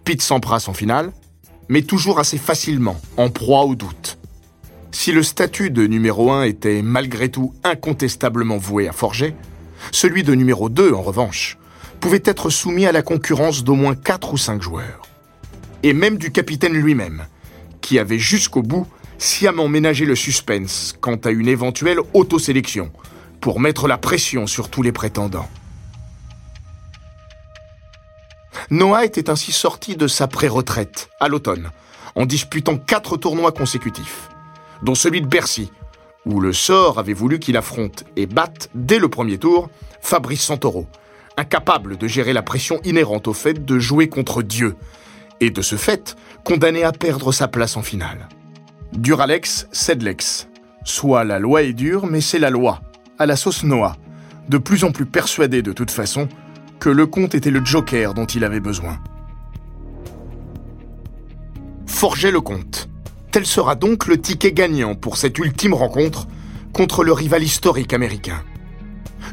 Pete 0.03 0.21
Sampras 0.21 0.65
en 0.67 0.73
finale, 0.73 1.13
mais 1.69 1.83
toujours 1.83 2.19
assez 2.19 2.37
facilement 2.37 2.99
en 3.15 3.29
proie 3.29 3.63
au 3.63 3.75
doute. 3.75 4.17
Si 4.91 5.13
le 5.13 5.23
statut 5.23 5.71
de 5.71 5.87
numéro 5.87 6.33
1 6.33 6.43
était 6.43 6.81
malgré 6.81 7.29
tout 7.29 7.53
incontestablement 7.63 8.57
voué 8.57 8.89
à 8.89 8.91
Forger, 8.91 9.33
celui 9.93 10.23
de 10.23 10.35
numéro 10.35 10.67
2, 10.67 10.91
en 10.91 11.01
revanche, 11.01 11.57
pouvait 12.01 12.23
être 12.25 12.49
soumis 12.49 12.85
à 12.85 12.91
la 12.91 13.03
concurrence 13.03 13.63
d'au 13.63 13.75
moins 13.75 13.95
4 13.95 14.33
ou 14.33 14.37
5 14.37 14.61
joueurs. 14.61 15.03
Et 15.81 15.93
même 15.93 16.17
du 16.17 16.29
capitaine 16.29 16.73
lui-même, 16.73 17.25
qui 17.79 17.99
avait 17.99 18.19
jusqu'au 18.19 18.63
bout 18.63 18.85
sciemment 19.19 19.67
ménagé 19.67 20.05
le 20.05 20.15
suspense 20.15 20.95
quant 20.99 21.17
à 21.17 21.29
une 21.29 21.47
éventuelle 21.47 21.99
autosélection, 22.13 22.91
pour 23.41 23.59
mettre 23.59 23.87
la 23.87 23.97
pression 23.97 24.47
sur 24.47 24.69
tous 24.69 24.81
les 24.81 24.91
prétendants. 24.91 25.49
Noah 28.69 29.05
était 29.05 29.29
ainsi 29.29 29.51
sorti 29.51 29.95
de 29.95 30.07
sa 30.07 30.27
pré-retraite, 30.27 31.09
à 31.19 31.27
l'automne, 31.27 31.71
en 32.15 32.25
disputant 32.25 32.77
quatre 32.77 33.15
tournois 33.15 33.51
consécutifs 33.51 34.29
dont 34.81 34.95
celui 34.95 35.21
de 35.21 35.27
Bercy, 35.27 35.71
où 36.25 36.39
le 36.39 36.53
sort 36.53 36.99
avait 36.99 37.13
voulu 37.13 37.39
qu'il 37.39 37.57
affronte 37.57 38.03
et 38.15 38.25
batte, 38.25 38.69
dès 38.75 38.99
le 38.99 39.09
premier 39.09 39.37
tour, 39.37 39.69
Fabrice 40.01 40.41
Santoro, 40.41 40.87
incapable 41.37 41.97
de 41.97 42.07
gérer 42.07 42.33
la 42.33 42.41
pression 42.41 42.79
inhérente 42.83 43.27
au 43.27 43.33
fait 43.33 43.65
de 43.65 43.79
jouer 43.79 44.09
contre 44.09 44.41
Dieu, 44.41 44.75
et 45.39 45.49
de 45.49 45.61
ce 45.61 45.75
fait, 45.75 46.15
condamné 46.43 46.83
à 46.83 46.91
perdre 46.91 47.31
sa 47.31 47.47
place 47.47 47.77
en 47.77 47.81
finale. 47.81 48.27
Duralex, 48.93 49.67
Sedlex. 49.71 50.47
Soit 50.83 51.23
la 51.23 51.39
loi 51.39 51.63
est 51.63 51.73
dure, 51.73 52.07
mais 52.07 52.21
c'est 52.21 52.39
la 52.39 52.49
loi, 52.49 52.81
à 53.17 53.25
la 53.25 53.35
sauce 53.35 53.63
Noah, 53.63 53.95
de 54.49 54.57
plus 54.57 54.83
en 54.83 54.91
plus 54.91 55.05
persuadé 55.05 55.61
de 55.61 55.71
toute 55.71 55.91
façon 55.91 56.27
que 56.79 56.89
le 56.89 57.05
comte 57.05 57.35
était 57.35 57.51
le 57.51 57.63
joker 57.63 58.13
dont 58.13 58.25
il 58.25 58.43
avait 58.43 58.59
besoin. 58.59 58.97
Forger 61.85 62.31
le 62.31 62.41
comte. 62.41 62.89
Tel 63.31 63.45
sera 63.45 63.75
donc 63.75 64.07
le 64.07 64.19
ticket 64.19 64.53
gagnant 64.53 64.95
pour 64.95 65.17
cette 65.17 65.37
ultime 65.37 65.73
rencontre 65.73 66.27
contre 66.73 67.03
le 67.03 67.13
rival 67.13 67.43
historique 67.43 67.93
américain. 67.93 68.41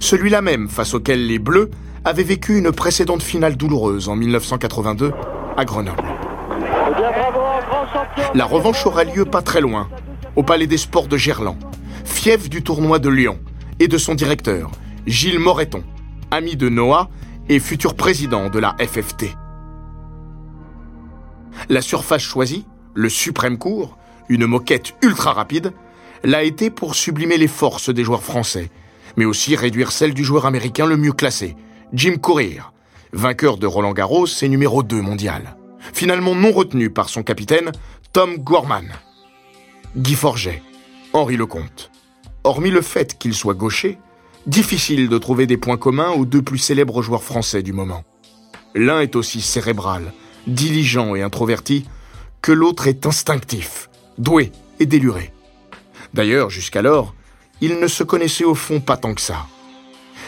Celui-là 0.00 0.42
même 0.42 0.68
face 0.68 0.92
auquel 0.92 1.26
les 1.26 1.38
Bleus 1.38 1.70
avaient 2.04 2.24
vécu 2.24 2.58
une 2.58 2.72
précédente 2.72 3.22
finale 3.22 3.56
douloureuse 3.56 4.08
en 4.08 4.16
1982 4.16 5.12
à 5.56 5.64
Grenoble. 5.64 6.02
La 8.34 8.44
revanche 8.44 8.84
aura 8.86 9.04
lieu 9.04 9.24
pas 9.24 9.42
très 9.42 9.60
loin, 9.60 9.88
au 10.34 10.42
Palais 10.42 10.66
des 10.66 10.76
Sports 10.76 11.08
de 11.08 11.16
Gerland, 11.16 11.58
fief 12.04 12.48
du 12.48 12.62
tournoi 12.62 12.98
de 12.98 13.08
Lyon, 13.08 13.38
et 13.78 13.88
de 13.88 13.98
son 13.98 14.14
directeur, 14.14 14.70
Gilles 15.06 15.38
Moreton, 15.38 15.84
ami 16.30 16.56
de 16.56 16.68
Noah 16.68 17.08
et 17.48 17.58
futur 17.60 17.94
président 17.94 18.48
de 18.50 18.58
la 18.58 18.76
FFT. 18.78 19.26
La 21.68 21.80
surface 21.80 22.22
choisie, 22.22 22.66
le 22.94 23.08
suprême 23.08 23.58
cours, 23.58 23.96
une 24.28 24.46
moquette 24.46 24.94
ultra 25.02 25.32
rapide, 25.32 25.72
l'a 26.24 26.42
été 26.42 26.70
pour 26.70 26.94
sublimer 26.94 27.36
les 27.36 27.48
forces 27.48 27.90
des 27.90 28.04
joueurs 28.04 28.22
français, 28.22 28.70
mais 29.16 29.24
aussi 29.24 29.56
réduire 29.56 29.92
celles 29.92 30.14
du 30.14 30.24
joueur 30.24 30.46
américain 30.46 30.86
le 30.86 30.96
mieux 30.96 31.12
classé, 31.12 31.56
Jim 31.92 32.16
Courier, 32.16 32.60
vainqueur 33.12 33.56
de 33.56 33.66
Roland 33.66 33.92
Garros 33.92 34.26
et 34.42 34.48
numéro 34.48 34.82
2 34.82 35.00
mondial. 35.00 35.56
Finalement 35.92 36.34
non 36.34 36.52
retenu 36.52 36.90
par 36.90 37.08
son 37.08 37.22
capitaine, 37.22 37.72
Tom 38.12 38.36
Gorman. 38.38 38.92
Guy 39.96 40.14
Forget, 40.14 40.62
Henri 41.12 41.36
Lecomte. 41.36 41.90
Hormis 42.44 42.70
le 42.70 42.82
fait 42.82 43.18
qu'il 43.18 43.34
soit 43.34 43.54
gaucher, 43.54 43.98
difficile 44.46 45.08
de 45.08 45.18
trouver 45.18 45.46
des 45.46 45.56
points 45.56 45.76
communs 45.76 46.10
aux 46.10 46.24
deux 46.24 46.42
plus 46.42 46.58
célèbres 46.58 47.02
joueurs 47.02 47.24
français 47.24 47.62
du 47.62 47.72
moment. 47.72 48.04
L'un 48.74 49.00
est 49.00 49.16
aussi 49.16 49.40
cérébral, 49.40 50.12
diligent 50.46 51.14
et 51.14 51.22
introverti, 51.22 51.86
que 52.42 52.52
l'autre 52.52 52.86
est 52.86 53.06
instinctif, 53.06 53.88
doué 54.18 54.52
et 54.78 54.86
déluré. 54.86 55.32
D'ailleurs, 56.14 56.50
jusqu'alors, 56.50 57.14
ils 57.60 57.80
ne 57.80 57.88
se 57.88 58.04
connaissaient 58.04 58.44
au 58.44 58.54
fond 58.54 58.80
pas 58.80 58.96
tant 58.96 59.14
que 59.14 59.20
ça. 59.20 59.46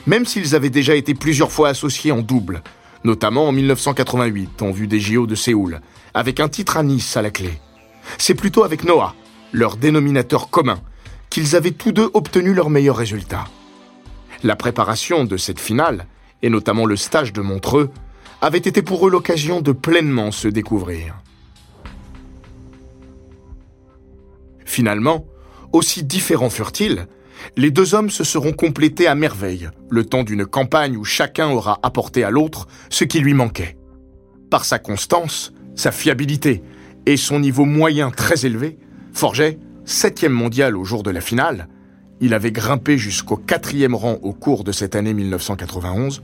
Même 0.07 0.25
s'ils 0.25 0.55
avaient 0.55 0.71
déjà 0.71 0.95
été 0.95 1.15
plusieurs 1.15 1.53
fois 1.53 1.69
associés 1.69 2.13
en 2.13 2.23
double, 2.23 2.63
notamment 3.09 3.49
en 3.49 3.53
1988, 3.53 4.63
en 4.63 4.71
vue 4.71 4.87
des 4.87 5.01
JO 5.01 5.27
de 5.27 5.35
Séoul, 5.35 5.81
avec 6.15 6.39
un 6.39 6.49
titre 6.49 6.77
à 6.77 6.83
Nice 6.83 7.17
à 7.17 7.23
la 7.23 7.31
clé. 7.31 7.51
C'est 8.19 8.35
plutôt 8.35 8.63
avec 8.63 8.85
Noah, 8.85 9.15
leur 9.53 9.77
dénominateur 9.77 10.51
commun, 10.51 10.79
qu'ils 11.31 11.57
avaient 11.57 11.73
tous 11.73 11.93
deux 11.93 12.11
obtenu 12.15 12.55
leurs 12.55 12.71
meilleurs 12.71 12.97
résultats. 12.97 13.47
La 14.45 14.57
préparation 14.57 15.25
de 15.25 15.37
cette 15.37 15.59
finale 15.59 16.07
et 16.43 16.51
notamment 16.51 16.87
le 16.87 16.97
stage 16.97 17.33
de 17.33 17.41
Montreux, 17.41 17.91
avait 18.41 18.59
été 18.59 18.83
pour 18.83 19.07
eux 19.07 19.11
l'occasion 19.11 19.61
de 19.61 19.73
pleinement 19.73 20.31
se 20.31 20.49
découvrir. 20.49 21.17
Finalement, 24.65 25.27
aussi 25.73 26.05
différents 26.05 26.51
furent-ils, 26.51 27.09
les 27.57 27.71
deux 27.71 27.95
hommes 27.95 28.11
se 28.11 28.25
seront 28.25 28.53
complétés 28.53 29.07
à 29.07 29.15
merveille, 29.15 29.71
le 29.91 30.05
temps 30.05 30.25
d'une 30.25 30.47
campagne 30.47 30.97
où 30.97 31.05
chacun 31.05 31.49
aura 31.49 31.79
apporté 31.83 32.25
à 32.25 32.31
l'autre 32.31 32.67
ce 32.91 33.05
qui 33.05 33.21
lui 33.21 33.35
manquait. 33.35 33.77
Par 34.51 34.65
sa 34.65 34.79
constance, 34.79 35.53
sa 35.75 35.93
fiabilité 35.93 36.63
et 37.07 37.17
son 37.17 37.41
niveau 37.41 37.65
moyen 37.65 38.11
très 38.11 38.47
élevé, 38.47 38.79
Forget, 39.13 39.59
septième 39.85 40.33
mondial 40.33 40.77
au 40.77 40.85
jour 40.85 41.03
de 41.03 41.11
la 41.11 41.21
finale, 41.21 41.69
il 42.21 42.35
avait 42.35 42.53
grimpé 42.53 42.99
jusqu'au 42.99 43.37
quatrième 43.37 43.95
rang 43.95 44.19
au 44.23 44.33
cours 44.33 44.65
de 44.65 44.73
cette 44.73 44.97
année 44.97 45.15
1991, 45.15 46.23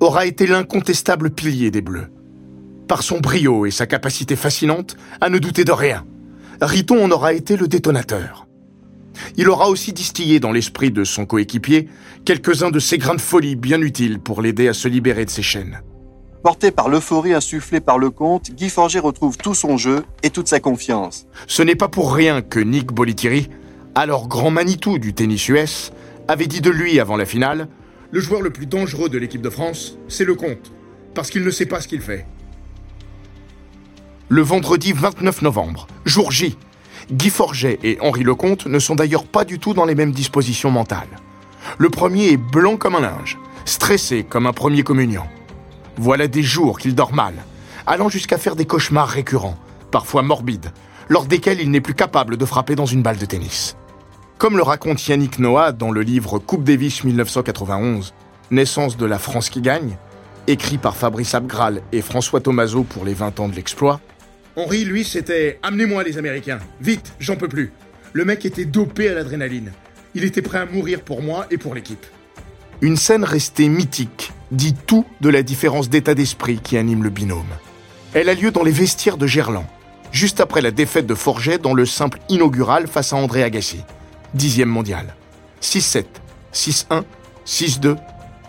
aura 0.00 0.26
été 0.26 0.46
l'incontestable 0.46 1.30
pilier 1.30 1.70
des 1.70 1.82
Bleus. 1.82 2.08
Par 2.88 3.02
son 3.02 3.20
brio 3.20 3.66
et 3.66 3.70
sa 3.70 3.86
capacité 3.86 4.36
fascinante 4.36 4.96
à 5.20 5.28
ne 5.28 5.38
douter 5.38 5.64
de 5.64 5.72
rien, 5.72 6.04
Riton 6.60 7.04
en 7.04 7.10
aura 7.10 7.32
été 7.32 7.56
le 7.56 7.68
détonateur. 7.68 8.46
Il 9.36 9.48
aura 9.48 9.68
aussi 9.68 9.92
distillé 9.92 10.40
dans 10.40 10.52
l'esprit 10.52 10.90
de 10.90 11.04
son 11.04 11.26
coéquipier 11.26 11.88
quelques-uns 12.24 12.70
de 12.70 12.78
ses 12.78 12.98
grains 12.98 13.14
de 13.14 13.20
folie 13.20 13.56
bien 13.56 13.80
utiles 13.80 14.20
pour 14.20 14.42
l'aider 14.42 14.68
à 14.68 14.72
se 14.72 14.88
libérer 14.88 15.24
de 15.24 15.30
ses 15.30 15.42
chaînes. 15.42 15.80
Porté 16.42 16.72
par 16.72 16.88
l'euphorie 16.88 17.34
insufflée 17.34 17.80
par 17.80 17.98
le 17.98 18.10
comte, 18.10 18.50
Guy 18.50 18.68
Forget 18.68 18.98
retrouve 18.98 19.36
tout 19.36 19.54
son 19.54 19.76
jeu 19.76 20.04
et 20.24 20.30
toute 20.30 20.48
sa 20.48 20.58
confiance. 20.58 21.26
Ce 21.46 21.62
n'est 21.62 21.76
pas 21.76 21.88
pour 21.88 22.12
rien 22.14 22.42
que 22.42 22.58
Nick 22.58 22.92
Bolitiri, 22.92 23.48
alors 23.94 24.26
grand 24.26 24.50
Manitou 24.50 24.98
du 24.98 25.14
tennis 25.14 25.48
US, 25.48 25.92
avait 26.26 26.48
dit 26.48 26.60
de 26.60 26.70
lui 26.70 26.98
avant 26.98 27.16
la 27.16 27.26
finale 27.26 27.68
Le 28.10 28.20
joueur 28.20 28.42
le 28.42 28.50
plus 28.50 28.66
dangereux 28.66 29.08
de 29.08 29.18
l'équipe 29.18 29.42
de 29.42 29.50
France, 29.50 29.98
c'est 30.08 30.24
le 30.24 30.34
comte, 30.34 30.72
parce 31.14 31.30
qu'il 31.30 31.44
ne 31.44 31.50
sait 31.50 31.66
pas 31.66 31.80
ce 31.80 31.86
qu'il 31.86 32.00
fait. 32.00 32.26
Le 34.28 34.42
vendredi 34.42 34.92
29 34.92 35.42
novembre, 35.42 35.86
jour 36.04 36.32
J, 36.32 36.56
Guy 37.10 37.30
Forget 37.30 37.78
et 37.82 37.98
Henri 38.00 38.22
Lecomte 38.22 38.66
ne 38.66 38.78
sont 38.78 38.94
d'ailleurs 38.94 39.24
pas 39.24 39.44
du 39.44 39.58
tout 39.58 39.74
dans 39.74 39.84
les 39.84 39.94
mêmes 39.94 40.12
dispositions 40.12 40.70
mentales. 40.70 41.18
Le 41.78 41.90
premier 41.90 42.32
est 42.32 42.36
blanc 42.36 42.76
comme 42.76 42.94
un 42.94 43.00
linge, 43.00 43.38
stressé 43.64 44.24
comme 44.24 44.46
un 44.46 44.52
premier 44.52 44.82
communion. 44.82 45.24
Voilà 45.96 46.28
des 46.28 46.42
jours 46.42 46.78
qu'il 46.78 46.94
dort 46.94 47.12
mal, 47.12 47.34
allant 47.86 48.08
jusqu'à 48.08 48.38
faire 48.38 48.56
des 48.56 48.66
cauchemars 48.66 49.08
récurrents, 49.08 49.58
parfois 49.90 50.22
morbides, 50.22 50.72
lors 51.08 51.26
desquels 51.26 51.60
il 51.60 51.70
n'est 51.70 51.80
plus 51.80 51.94
capable 51.94 52.36
de 52.36 52.44
frapper 52.44 52.74
dans 52.74 52.86
une 52.86 53.02
balle 53.02 53.18
de 53.18 53.26
tennis. 53.26 53.76
Comme 54.38 54.56
le 54.56 54.62
raconte 54.62 55.06
Yannick 55.06 55.38
Noah 55.38 55.72
dans 55.72 55.90
le 55.90 56.02
livre 56.02 56.38
Coupe 56.38 56.64
Davis 56.64 57.04
1991, 57.04 58.14
Naissance 58.50 58.96
de 58.96 59.06
la 59.06 59.18
France 59.18 59.50
qui 59.50 59.60
gagne, 59.60 59.96
écrit 60.46 60.78
par 60.78 60.96
Fabrice 60.96 61.34
Abgral 61.34 61.82
et 61.92 62.02
François 62.02 62.40
Tomaso 62.40 62.82
pour 62.82 63.04
les 63.04 63.14
20 63.14 63.40
ans 63.40 63.48
de 63.48 63.54
l'exploit, 63.54 64.00
Henri, 64.54 64.84
lui, 64.84 65.04
c'était 65.04 65.58
Amenez-moi 65.62 66.04
les 66.04 66.18
Américains, 66.18 66.58
vite, 66.80 67.14
j'en 67.18 67.36
peux 67.36 67.48
plus. 67.48 67.72
Le 68.12 68.24
mec 68.26 68.44
était 68.44 68.66
dopé 68.66 69.08
à 69.08 69.14
l'adrénaline. 69.14 69.72
Il 70.14 70.24
était 70.24 70.42
prêt 70.42 70.58
à 70.58 70.66
mourir 70.66 71.00
pour 71.00 71.22
moi 71.22 71.46
et 71.50 71.56
pour 71.56 71.74
l'équipe. 71.74 72.04
Une 72.82 72.96
scène 72.98 73.24
restée 73.24 73.68
mythique 73.68 74.32
dit 74.50 74.74
tout 74.74 75.06
de 75.22 75.30
la 75.30 75.42
différence 75.42 75.88
d'état 75.88 76.14
d'esprit 76.14 76.58
qui 76.58 76.76
anime 76.76 77.02
le 77.02 77.08
binôme. 77.08 77.46
Elle 78.12 78.28
a 78.28 78.34
lieu 78.34 78.50
dans 78.50 78.62
les 78.62 78.72
vestiaires 78.72 79.16
de 79.16 79.26
Gerland, 79.26 79.64
juste 80.10 80.40
après 80.40 80.60
la 80.60 80.70
défaite 80.70 81.06
de 81.06 81.14
Forget 81.14 81.56
dans 81.56 81.72
le 81.72 81.86
simple 81.86 82.18
inaugural 82.28 82.86
face 82.86 83.14
à 83.14 83.16
André 83.16 83.42
Agassi, 83.42 83.80
dixième 84.34 84.68
mondial. 84.68 85.14
6-7, 85.62 86.04
6-1, 86.52 87.04
6-2, 87.46 87.96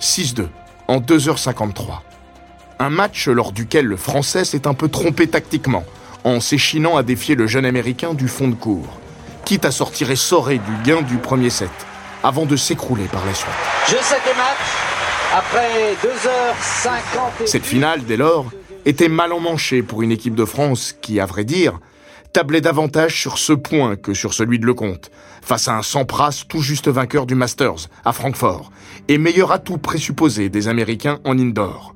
6-2, 0.02 0.48
en 0.90 1.00
2h53. 1.00 2.02
Un 2.84 2.90
match 2.90 3.30
lors 3.30 3.54
duquel 3.54 3.86
le 3.86 3.96
Français 3.96 4.44
s'est 4.44 4.68
un 4.68 4.74
peu 4.74 4.90
trompé 4.90 5.26
tactiquement, 5.28 5.86
en 6.26 6.42
s'échinant 6.42 6.98
à 6.98 7.04
défier 7.04 7.34
le 7.34 7.48
jeune 7.48 7.64
Américain 7.64 8.14
du 8.14 8.28
fond 8.28 8.50
de 8.50 8.56
cours, 8.56 9.00
quitte 9.46 9.64
à 9.64 9.72
sortir 9.72 10.12
essoré 10.12 10.58
du 10.58 10.72
gain 10.84 11.02
du 11.02 11.16
premier 11.16 11.50
set, 11.50 11.72
avant 12.24 12.46
de 12.46 12.58
s'écrouler 12.58 13.06
par 13.06 13.26
la 13.26 13.34
suite. 13.34 13.48
Je 13.88 13.96
sais 14.04 14.18
match, 14.36 14.58
après 15.34 15.94
2h50... 16.04 17.48
Cette 17.48 17.66
finale, 17.66 18.04
dès 18.04 18.18
lors, 18.18 18.52
était 18.84 19.08
mal 19.08 19.32
emmanchée 19.32 19.82
pour 19.82 20.02
une 20.02 20.12
équipe 20.12 20.36
de 20.36 20.44
France 20.44 20.94
qui, 21.02 21.22
à 21.22 21.26
vrai 21.26 21.46
dire, 21.46 21.80
tablait 22.34 22.60
davantage 22.60 23.18
sur 23.18 23.38
ce 23.38 23.54
point 23.54 23.96
que 23.96 24.14
sur 24.14 24.34
celui 24.34 24.60
de 24.60 24.66
Lecomte, 24.66 25.10
face 25.42 25.70
à 25.70 25.78
un 25.78 25.84
Sampras 25.84 26.44
tout 26.50 26.60
juste 26.60 26.90
vainqueur 26.90 27.28
du 27.28 27.36
Masters, 27.36 27.88
à 28.04 28.12
Francfort, 28.12 28.74
et 29.08 29.18
meilleur 29.18 29.54
atout 29.54 29.78
présupposé 29.78 30.50
des 30.50 30.68
Américains 30.68 31.22
en 31.24 31.40
indoor. 31.40 31.94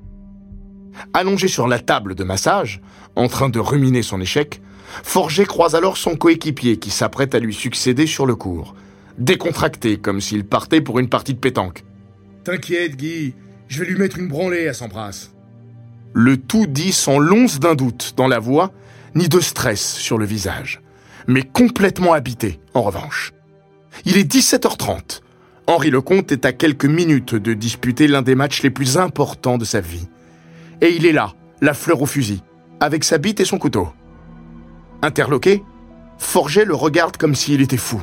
Allongé 1.14 1.48
sur 1.48 1.68
la 1.68 1.80
table 1.80 2.16
de 2.16 2.24
massage, 2.24 2.82
en 3.16 3.28
train 3.28 3.50
de 3.50 3.60
ruminer 3.60 4.04
son 4.04 4.22
échec, 4.22 4.62
Forger 5.04 5.46
croise 5.46 5.76
alors 5.76 5.98
son 5.98 6.16
coéquipier 6.16 6.78
qui 6.78 6.92
s'apprête 6.92 7.36
à 7.36 7.40
lui 7.40 7.54
succéder 7.54 8.08
sur 8.08 8.26
le 8.26 8.36
cours, 8.36 8.76
décontracté 9.18 9.98
comme 9.98 10.22
s'il 10.22 10.46
partait 10.46 10.82
pour 10.82 11.00
une 11.00 11.10
partie 11.10 11.34
de 11.34 11.40
pétanque. 11.40 11.84
T'inquiète, 12.44 12.96
Guy, 12.96 13.34
je 13.68 13.80
vais 13.80 13.90
lui 13.90 13.98
mettre 13.98 14.18
une 14.18 14.28
branlée 14.28 14.68
à 14.68 14.74
Sampras. 14.74 15.30
Le 16.14 16.38
tout 16.38 16.66
dit 16.68 16.94
sans 16.94 17.20
l'once 17.20 17.60
d'un 17.60 17.76
doute 17.76 18.14
dans 18.16 18.28
la 18.28 18.40
voix, 18.40 18.72
ni 19.16 19.28
de 19.28 19.40
stress 19.40 19.96
sur 19.96 20.18
le 20.18 20.26
visage, 20.26 20.82
mais 21.28 21.44
complètement 21.44 22.14
habité, 22.14 22.60
en 22.74 22.82
revanche. 22.82 23.34
Il 24.06 24.18
est 24.18 24.32
17h30. 24.32 25.22
Henri 25.68 25.90
Lecomte 25.90 26.32
est 26.32 26.46
à 26.46 26.54
quelques 26.54 26.86
minutes 26.86 27.36
de 27.36 27.54
disputer 27.54 28.08
l'un 28.08 28.22
des 28.22 28.36
matchs 28.36 28.64
les 28.64 28.70
plus 28.70 28.98
importants 28.98 29.58
de 29.58 29.66
sa 29.66 29.82
vie 29.82 30.08
et 30.82 30.96
il 30.96 31.06
est 31.06 31.12
là, 31.12 31.34
la 31.62 31.74
fleur 31.74 32.02
au 32.02 32.06
fusil, 32.06 32.44
avec 32.80 33.04
sa 33.04 33.18
bite 33.18 33.40
et 33.40 33.46
son 33.46 33.58
couteau. 33.58 33.90
Interloqué, 35.02 35.64
Forget 36.18 36.66
le 36.66 36.76
regarde 36.76 37.18
comme 37.18 37.36
s'il 37.36 37.62
était 37.62 37.78
fou, 37.78 38.02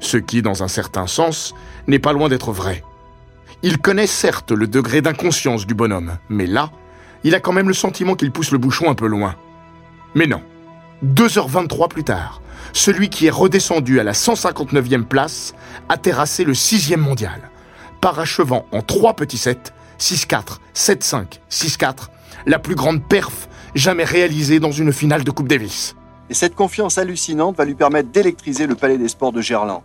ce 0.00 0.16
qui, 0.16 0.42
dans 0.42 0.62
un 0.62 0.68
certain 0.68 1.06
sens, 1.06 1.54
n'est 1.86 1.98
pas 1.98 2.12
loin 2.12 2.28
d'être 2.28 2.52
vrai. 2.52 2.82
Il 3.62 3.78
connaît 3.78 4.06
certes 4.06 4.52
le 4.52 4.66
degré 4.66 5.00
d'inconscience 5.00 5.66
du 5.66 5.74
bonhomme, 5.74 6.18
mais 6.28 6.46
là, 6.46 6.70
il 7.24 7.34
a 7.34 7.40
quand 7.40 7.52
même 7.52 7.68
le 7.68 7.74
sentiment 7.74 8.14
qu'il 8.14 8.30
pousse 8.30 8.50
le 8.50 8.58
bouchon 8.58 8.90
un 8.90 8.94
peu 8.94 9.06
loin. 9.06 9.36
Mais 10.14 10.26
non. 10.26 10.42
2h23 11.04 11.88
plus 11.88 12.04
tard, 12.04 12.40
celui 12.72 13.08
qui 13.08 13.26
est 13.26 13.30
redescendu 13.30 14.00
à 14.00 14.04
la 14.04 14.12
159e 14.12 15.04
place 15.04 15.54
a 15.88 15.96
terrassé 15.96 16.44
le 16.44 16.52
6e 16.52 16.96
mondial, 16.96 17.50
parachevant 18.00 18.66
en 18.72 18.82
trois 18.82 19.14
petits 19.14 19.38
sets 19.38 19.72
6-4, 19.98 20.58
7-5, 20.74 21.24
6-4, 21.50 21.94
la 22.46 22.58
plus 22.58 22.74
grande 22.74 23.02
perf 23.02 23.48
jamais 23.74 24.04
réalisée 24.04 24.60
dans 24.60 24.72
une 24.72 24.92
finale 24.92 25.24
de 25.24 25.30
Coupe 25.30 25.48
Davis. 25.48 25.96
Et 26.30 26.34
cette 26.34 26.54
confiance 26.54 26.98
hallucinante 26.98 27.56
va 27.56 27.64
lui 27.64 27.74
permettre 27.74 28.10
d'électriser 28.10 28.66
le 28.66 28.74
Palais 28.74 28.98
des 28.98 29.08
Sports 29.08 29.32
de 29.32 29.40
Gerland. 29.40 29.82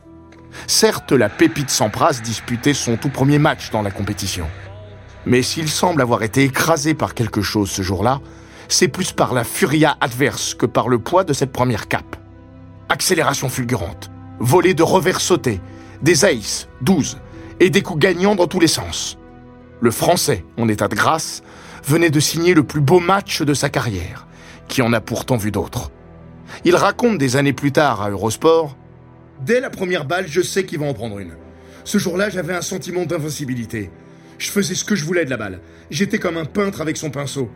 Certes, 0.68 1.12
la 1.12 1.30
pépite 1.30 1.70
Sampras 1.70 2.20
disputait 2.24 2.74
son 2.74 2.98
tout 2.98 3.10
premier 3.10 3.40
match 3.40 3.72
dans 3.72 3.82
la 3.82 3.92
compétition. 3.92 4.48
Mais 5.26 5.44
s'il 5.44 5.70
semble 5.70 6.02
avoir 6.02 6.24
été 6.24 6.44
écrasé 6.44 6.94
par 6.94 7.14
quelque 7.14 7.42
chose 7.42 7.70
ce 7.70 7.82
jour-là, 7.82 8.20
c'est 8.68 8.88
plus 8.88 9.12
par 9.12 9.34
la 9.34 9.44
furia 9.44 9.98
adverse 10.02 10.56
que 10.56 10.66
par 10.66 10.90
le 10.90 11.00
poids 11.00 11.24
de 11.24 11.34
cette 11.34 11.52
première 11.52 11.88
cape. 11.88 12.16
Accélération 12.90 13.50
fulgurante, 13.50 14.10
volée 14.40 14.74
de 14.74 14.84
revers 14.84 15.22
sautés, 15.22 15.62
des 16.02 16.26
aces, 16.26 16.68
12, 16.82 17.18
et 17.60 17.70
des 17.70 17.84
coups 17.84 18.00
gagnants 18.00 18.36
dans 18.36 18.48
tous 18.48 18.60
les 18.60 18.68
sens 18.68 19.18
le 19.82 19.92
Français, 19.92 20.46
en 20.58 20.70
état 20.70 20.88
de 20.88 20.96
grâce, 20.96 21.42
venait 21.84 22.12
de 22.12 22.20
signer 22.20 22.54
le 22.54 22.64
plus 22.64 22.82
beau 22.82 23.00
match 23.00 23.42
de 23.42 23.54
sa 23.54 23.70
carrière, 23.70 24.28
qui 24.68 24.82
en 24.82 24.94
a 24.94 25.02
pourtant 25.02 25.38
vu 25.38 25.52
d'autres. 25.52 25.92
Il 26.64 26.76
raconte 26.76 27.18
des 27.18 27.36
années 27.36 27.54
plus 27.54 27.72
tard 27.72 28.02
à 28.02 28.10
Eurosport 28.10 28.78
Dès 29.44 29.60
la 29.60 29.72
première 29.72 30.06
balle, 30.06 30.28
je 30.28 30.42
sais 30.42 30.66
qu'il 30.66 30.80
va 30.80 30.86
en 30.86 30.94
prendre 30.94 31.18
une. 31.18 31.34
Ce 31.84 31.98
jour-là, 31.98 32.30
j'avais 32.30 32.54
un 32.54 32.62
sentiment 32.62 33.06
d'invincibilité. 33.06 33.90
Je 34.38 34.52
faisais 34.52 34.76
ce 34.76 34.86
que 34.86 34.96
je 34.96 35.04
voulais 35.04 35.26
de 35.26 35.32
la 35.32 35.38
balle. 35.38 35.62
J'étais 35.90 36.20
comme 36.20 36.38
un 36.38 36.46
peintre 36.46 36.82
avec 36.82 36.96
son 36.96 37.10
pinceau. 37.10 37.50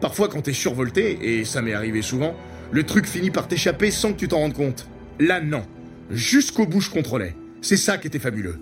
Parfois, 0.00 0.28
quand 0.28 0.42
t'es 0.42 0.52
survolté, 0.52 1.18
et 1.22 1.44
ça 1.44 1.62
m'est 1.62 1.74
arrivé 1.74 2.02
souvent, 2.02 2.34
le 2.72 2.82
truc 2.84 3.06
finit 3.06 3.30
par 3.30 3.46
t'échapper 3.46 3.92
sans 3.92 4.12
que 4.12 4.18
tu 4.18 4.28
t'en 4.28 4.38
rendes 4.38 4.54
compte. 4.54 4.88
Là, 5.20 5.40
non. 5.40 5.62
Jusqu'au 6.10 6.66
bout, 6.66 6.80
je 6.80 6.90
contrôlais. 6.90 7.36
C'est 7.62 7.76
ça 7.76 7.98
qui 7.98 8.08
était 8.08 8.18
fabuleux. 8.18 8.58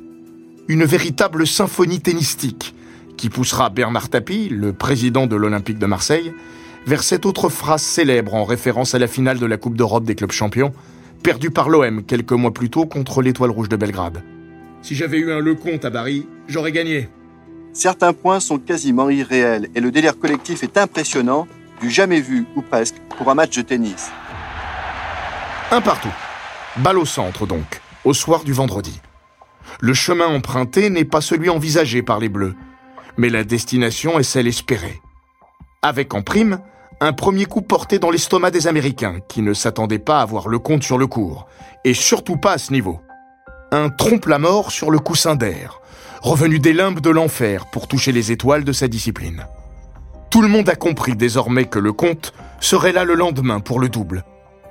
Une 0.67 0.85
véritable 0.85 1.47
symphonie 1.47 2.01
tennistique, 2.01 2.75
qui 3.19 3.29
poussera 3.29 3.69
Bernard 3.69 4.09
Tapie, 4.09 4.49
le 4.49 4.73
président 4.73 5.27
de 5.27 5.37
l'Olympique 5.37 5.79
de 5.79 5.85
Marseille, 5.85 6.33
vers 6.87 7.03
cette 7.03 7.27
autre 7.27 7.51
phrase 7.51 7.83
célèbre 7.83 8.35
en 8.35 8.45
référence 8.45 8.95
à 8.95 8.99
la 8.99 9.09
finale 9.09 9.39
de 9.39 9.45
la 9.45 9.59
Coupe 9.59 9.77
d'Europe 9.77 10.05
des 10.05 10.15
clubs 10.15 10.33
champions, 10.33 10.73
perdue 11.23 11.51
par 11.51 11.69
l'OM 11.69 12.05
quelques 12.05 12.33
mois 12.33 12.55
plus 12.55 12.71
tôt 12.71 12.87
contre 12.87 13.21
l'Étoile 13.21 13.51
Rouge 13.51 13.69
de 13.69 13.77
Belgrade. 13.77 14.23
Si 14.81 14.95
j'avais 14.95 15.19
eu 15.19 15.33
un 15.33 15.41
Lecomte 15.41 15.85
à 15.85 15.91
Paris, 15.91 16.27
j'aurais 16.47 16.73
gagné. 16.73 17.09
Certains 17.73 18.13
points 18.13 18.41
sont 18.41 18.59
quasiment 18.59 19.11
irréels 19.11 19.69
et 19.75 19.81
le 19.81 19.91
délire 19.91 20.19
collectif 20.19 20.63
est 20.63 20.79
impressionnant, 20.79 21.47
du 21.81 21.91
jamais 21.91 22.21
vu 22.21 22.47
ou 22.57 22.63
presque 22.63 22.97
pour 23.19 23.31
un 23.31 23.35
match 23.35 23.57
de 23.57 23.63
tennis. 23.63 24.11
Un 25.71 25.81
partout. 25.81 26.15
Balle 26.79 26.99
au 26.99 27.05
centre 27.05 27.47
donc, 27.47 27.81
au 28.05 28.15
soir 28.15 28.45
du 28.45 28.53
vendredi. 28.53 29.01
Le 29.81 29.93
chemin 29.93 30.27
emprunté 30.27 30.89
n'est 30.89 31.05
pas 31.05 31.21
celui 31.21 31.51
envisagé 31.51 32.03
par 32.03 32.21
les 32.21 32.29
Bleus, 32.29 32.55
Mais 33.19 33.29
la 33.29 33.45
destination 33.45 34.19
est 34.19 34.23
celle 34.23 34.47
espérée. 34.47 35.03
Avec 35.83 36.15
en 36.15 36.23
prime, 36.23 36.61
un 37.01 37.13
premier 37.13 37.47
coup 37.47 37.63
porté 37.63 37.99
dans 37.99 38.11
l'estomac 38.11 38.53
des 38.53 38.69
Américains, 38.69 39.19
qui 39.29 39.43
ne 39.43 39.55
s'attendaient 39.55 39.99
pas 39.99 40.21
à 40.21 40.25
voir 40.25 40.49
le 40.49 40.61
compte 40.61 40.85
sur 40.85 40.99
le 40.99 41.09
cours, 41.09 41.49
et 41.85 41.95
surtout 41.95 42.37
pas 42.37 42.53
à 42.53 42.59
ce 42.59 42.73
niveau. 42.73 43.01
Un 43.73 43.91
trompe-la-mort 43.91 44.71
sur 44.71 44.93
le 44.93 45.01
coussin 45.01 45.35
d'air, 45.35 45.81
revenu 46.23 46.61
des 46.61 46.73
limbes 46.73 47.01
de 47.01 47.11
l'enfer 47.11 47.67
pour 47.67 47.89
toucher 47.89 48.13
les 48.13 48.31
étoiles 48.31 48.65
de 48.65 48.73
sa 48.73 48.87
discipline. 48.87 49.47
Tout 50.31 50.41
le 50.41 50.49
monde 50.49 50.69
a 50.69 50.77
compris 50.77 51.17
désormais 51.17 51.65
que 51.65 51.81
le 51.81 51.93
compte 51.93 52.33
serait 52.61 52.93
là 52.93 53.05
le 53.05 53.15
lendemain 53.15 53.59
pour 53.59 53.81
le 53.81 53.89
double. 53.89 54.25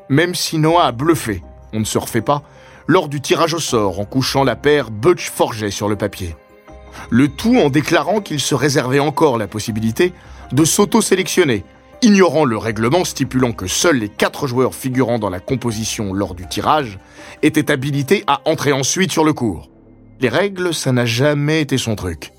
Même 0.08 0.36
si 0.36 0.58
Noah 0.58 0.86
a 0.86 0.92
bluffé, 0.94 1.42
on 1.74 1.82
ne 1.82 1.86
se 1.86 1.98
refait 1.98 2.22
pas, 2.22 2.44
lors 2.88 3.10
du 3.10 3.20
tirage 3.20 3.54
au 3.54 3.60
sort 3.60 4.00
en 4.00 4.06
couchant 4.06 4.46
la 4.46 4.56
paire 4.56 4.90
Butch 4.90 5.30
Forget 5.30 5.72
sur 5.72 5.90
le 5.90 5.98
papier. 5.98 6.36
Le 7.10 7.28
tout 7.28 7.58
en 7.58 7.70
déclarant 7.70 8.22
qu'il 8.22 8.40
se 8.40 8.56
réservait 8.56 9.00
encore 9.00 9.38
la 9.38 9.48
possibilité 9.48 10.14
de 10.52 10.66
s'auto-sélectionner, 10.66 11.64
ignorant 12.02 12.46
le 12.46 12.58
règlement 12.58 13.06
stipulant 13.06 13.52
que 13.52 13.68
seuls 13.68 13.98
les 13.98 14.10
quatre 14.10 14.48
joueurs 14.48 14.76
figurant 14.76 15.20
dans 15.20 15.30
la 15.30 15.40
composition 15.40 16.14
lors 16.14 16.36
du 16.36 16.48
tirage 16.48 17.00
étaient 17.42 17.72
habilités 17.72 18.24
à 18.28 18.42
entrer 18.46 18.72
ensuite 18.72 19.12
sur 19.12 19.24
le 19.24 19.34
cours. 19.34 19.70
Les 20.20 20.30
règles, 20.30 20.74
ça 20.74 20.92
n'a 20.92 21.06
jamais 21.06 21.62
été 21.62 21.78
son 21.78 21.96
truc. 21.96 22.34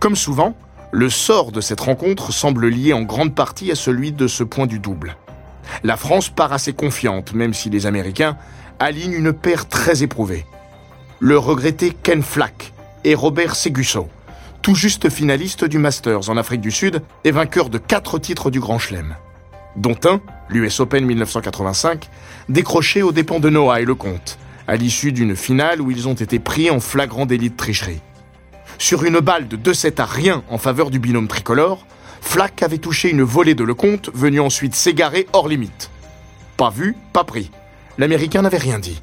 Comme 0.00 0.16
souvent, 0.16 0.54
le 0.90 1.10
sort 1.10 1.52
de 1.52 1.60
cette 1.60 1.80
rencontre 1.80 2.32
semble 2.32 2.68
lié 2.68 2.92
en 2.92 3.02
grande 3.02 3.34
partie 3.34 3.70
à 3.70 3.74
celui 3.74 4.12
de 4.12 4.26
ce 4.26 4.42
point 4.42 4.66
du 4.66 4.78
double. 4.78 5.16
La 5.82 5.96
France 5.96 6.30
part 6.30 6.52
assez 6.52 6.72
confiante, 6.72 7.34
même 7.34 7.54
si 7.54 7.68
les 7.68 7.86
Américains 7.86 8.36
alignent 8.78 9.12
une 9.12 9.32
paire 9.32 9.68
très 9.68 10.02
éprouvée. 10.02 10.46
Le 11.20 11.36
regretté 11.36 11.92
Ken 12.02 12.22
Flack 12.22 12.72
et 13.04 13.14
Robert 13.14 13.56
Segusso, 13.56 14.08
tout 14.62 14.74
juste 14.74 15.08
finaliste 15.08 15.64
du 15.64 15.78
Masters 15.78 16.30
en 16.30 16.36
Afrique 16.36 16.60
du 16.60 16.70
Sud 16.70 17.02
et 17.24 17.30
vainqueur 17.30 17.70
de 17.70 17.78
quatre 17.78 18.18
titres 18.18 18.50
du 18.50 18.60
Grand 18.60 18.78
Chelem. 18.78 19.16
Dont 19.76 19.96
un, 20.04 20.20
l'US 20.48 20.80
Open 20.80 21.04
1985, 21.04 22.08
décroché 22.48 23.02
aux 23.02 23.12
dépens 23.12 23.40
de 23.40 23.50
Noah 23.50 23.80
et 23.80 23.84
Lecomte, 23.84 24.38
à 24.66 24.76
l'issue 24.76 25.12
d'une 25.12 25.36
finale 25.36 25.80
où 25.80 25.90
ils 25.90 26.08
ont 26.08 26.14
été 26.14 26.38
pris 26.38 26.70
en 26.70 26.80
flagrant 26.80 27.26
délit 27.26 27.50
de 27.50 27.56
tricherie. 27.56 28.00
Sur 28.78 29.04
une 29.04 29.20
balle 29.20 29.48
de 29.48 29.56
2-7 29.56 30.00
à 30.00 30.04
rien 30.04 30.42
en 30.50 30.58
faveur 30.58 30.90
du 30.90 30.98
binôme 30.98 31.28
tricolore, 31.28 31.86
Flack 32.20 32.62
avait 32.62 32.78
touché 32.78 33.10
une 33.10 33.22
volée 33.22 33.54
de 33.54 33.64
Lecomte, 33.64 34.10
venu 34.12 34.40
ensuite 34.40 34.74
s'égarer 34.74 35.26
hors 35.32 35.48
limite. 35.48 35.90
Pas 36.56 36.70
vu, 36.70 36.96
pas 37.12 37.24
pris. 37.24 37.50
L'Américain 37.96 38.42
n'avait 38.42 38.58
rien 38.58 38.78
dit. 38.78 39.00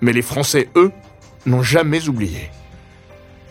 Mais 0.00 0.12
les 0.12 0.22
Français, 0.22 0.68
eux, 0.76 0.92
n'ont 1.46 1.62
jamais 1.62 2.08
oublié. 2.08 2.50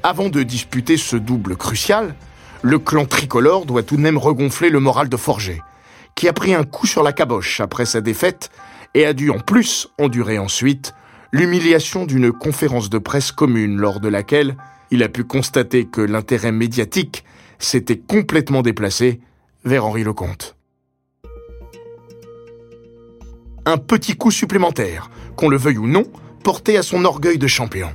Avant 0.01 0.29
de 0.29 0.43
disputer 0.43 0.95
ce 0.95 1.17
double 1.17 1.57
crucial, 1.57 2.15
le 2.61 2.79
clan 2.79 3.05
tricolore 3.05 3.65
doit 3.65 3.83
tout 3.83 3.97
de 3.97 4.01
même 4.01 4.17
regonfler 4.17 4.69
le 4.69 4.79
moral 4.79 5.09
de 5.09 5.17
Forger, 5.17 5.61
qui 6.15 6.29
a 6.29 6.33
pris 6.33 6.53
un 6.53 6.63
coup 6.63 6.87
sur 6.87 7.03
la 7.03 7.11
caboche 7.11 7.59
après 7.59 7.85
sa 7.85 7.99
défaite 7.99 8.49
et 8.93 9.05
a 9.05 9.11
dû 9.11 9.29
en 9.29 9.39
plus 9.39 9.89
endurer 9.99 10.39
ensuite 10.39 10.93
l'humiliation 11.33 12.05
d'une 12.05 12.31
conférence 12.31 12.89
de 12.89 12.97
presse 12.97 13.33
commune 13.33 13.77
lors 13.77 13.99
de 13.99 14.07
laquelle 14.07 14.55
il 14.89 15.03
a 15.03 15.09
pu 15.09 15.25
constater 15.25 15.85
que 15.85 16.01
l'intérêt 16.01 16.53
médiatique 16.53 17.25
s'était 17.59 17.99
complètement 17.99 18.61
déplacé 18.61 19.19
vers 19.65 19.85
Henri 19.85 20.05
Lecomte. 20.05 20.55
Un 23.65 23.77
petit 23.77 24.15
coup 24.15 24.31
supplémentaire, 24.31 25.11
qu'on 25.35 25.49
le 25.49 25.57
veuille 25.57 25.77
ou 25.77 25.87
non, 25.87 26.05
porté 26.41 26.77
à 26.77 26.83
son 26.83 27.03
orgueil 27.03 27.37
de 27.37 27.47
champion. 27.47 27.89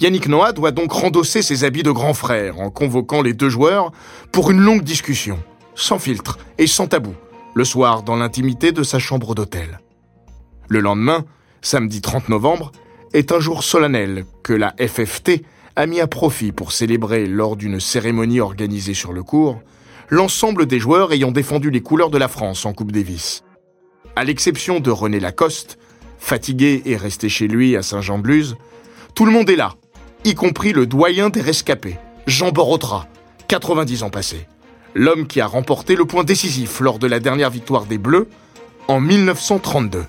Yannick 0.00 0.28
Noah 0.28 0.52
doit 0.52 0.70
donc 0.70 0.92
rendosser 0.92 1.42
ses 1.42 1.64
habits 1.64 1.82
de 1.82 1.90
grand 1.90 2.14
frère 2.14 2.60
en 2.60 2.70
convoquant 2.70 3.22
les 3.22 3.32
deux 3.32 3.48
joueurs 3.48 3.92
pour 4.30 4.50
une 4.50 4.60
longue 4.60 4.82
discussion, 4.82 5.38
sans 5.74 5.98
filtre 5.98 6.38
et 6.58 6.66
sans 6.66 6.86
tabou, 6.86 7.14
le 7.54 7.64
soir 7.64 8.02
dans 8.02 8.16
l'intimité 8.16 8.72
de 8.72 8.82
sa 8.82 8.98
chambre 8.98 9.34
d'hôtel. 9.34 9.80
Le 10.68 10.80
lendemain, 10.80 11.24
samedi 11.60 12.00
30 12.00 12.28
novembre, 12.28 12.72
est 13.12 13.32
un 13.32 13.40
jour 13.40 13.62
solennel 13.62 14.24
que 14.42 14.52
la 14.52 14.74
FFT 14.78 15.42
a 15.76 15.86
mis 15.86 16.00
à 16.00 16.06
profit 16.06 16.52
pour 16.52 16.72
célébrer 16.72 17.26
lors 17.26 17.56
d'une 17.56 17.80
cérémonie 17.80 18.40
organisée 18.40 18.94
sur 18.94 19.12
le 19.12 19.22
cours 19.22 19.60
l'ensemble 20.08 20.66
des 20.66 20.78
joueurs 20.78 21.12
ayant 21.12 21.32
défendu 21.32 21.70
les 21.70 21.80
couleurs 21.80 22.10
de 22.10 22.18
la 22.18 22.28
France 22.28 22.66
en 22.66 22.74
Coupe 22.74 22.92
Davis. 22.92 23.44
À 24.14 24.24
l'exception 24.24 24.78
de 24.78 24.90
René 24.90 25.20
Lacoste, 25.20 25.78
fatigué 26.18 26.82
et 26.84 26.96
resté 26.96 27.30
chez 27.30 27.48
lui 27.48 27.76
à 27.76 27.82
Saint-Jean-de-Luz, 27.82 28.56
tout 29.14 29.26
le 29.26 29.32
monde 29.32 29.50
est 29.50 29.56
là, 29.56 29.74
y 30.24 30.34
compris 30.34 30.72
le 30.72 30.86
doyen 30.86 31.28
des 31.28 31.42
rescapés, 31.42 31.98
Jean 32.26 32.50
Borotra, 32.50 33.06
90 33.48 34.04
ans 34.04 34.10
passés. 34.10 34.46
L'homme 34.94 35.26
qui 35.26 35.40
a 35.40 35.46
remporté 35.46 35.96
le 35.96 36.06
point 36.06 36.24
décisif 36.24 36.80
lors 36.80 36.98
de 36.98 37.06
la 37.06 37.20
dernière 37.20 37.50
victoire 37.50 37.84
des 37.84 37.98
Bleus 37.98 38.28
en 38.88 39.00
1932. 39.00 40.04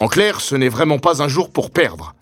En 0.00 0.08
clair, 0.08 0.40
ce 0.40 0.56
n'est 0.56 0.68
vraiment 0.68 0.98
pas 0.98 1.22
un 1.22 1.28
jour 1.28 1.50
pour 1.50 1.70
perdre. 1.70 2.14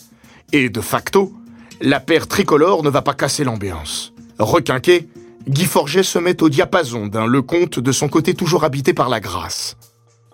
Et 0.52 0.68
de 0.68 0.80
facto, 0.82 1.32
la 1.80 2.00
paire 2.00 2.26
tricolore 2.26 2.82
ne 2.82 2.90
va 2.90 3.00
pas 3.00 3.14
casser 3.14 3.44
l'ambiance. 3.44 4.12
Requinqué, 4.38 5.08
Guy 5.48 5.64
Forget 5.64 6.02
se 6.02 6.18
met 6.18 6.42
au 6.42 6.50
diapason 6.50 7.06
d'un 7.06 7.26
Lecomte 7.26 7.78
de 7.78 7.92
son 7.92 8.08
côté 8.08 8.34
toujours 8.34 8.64
habité 8.64 8.92
par 8.92 9.08
la 9.08 9.20
grâce. 9.20 9.77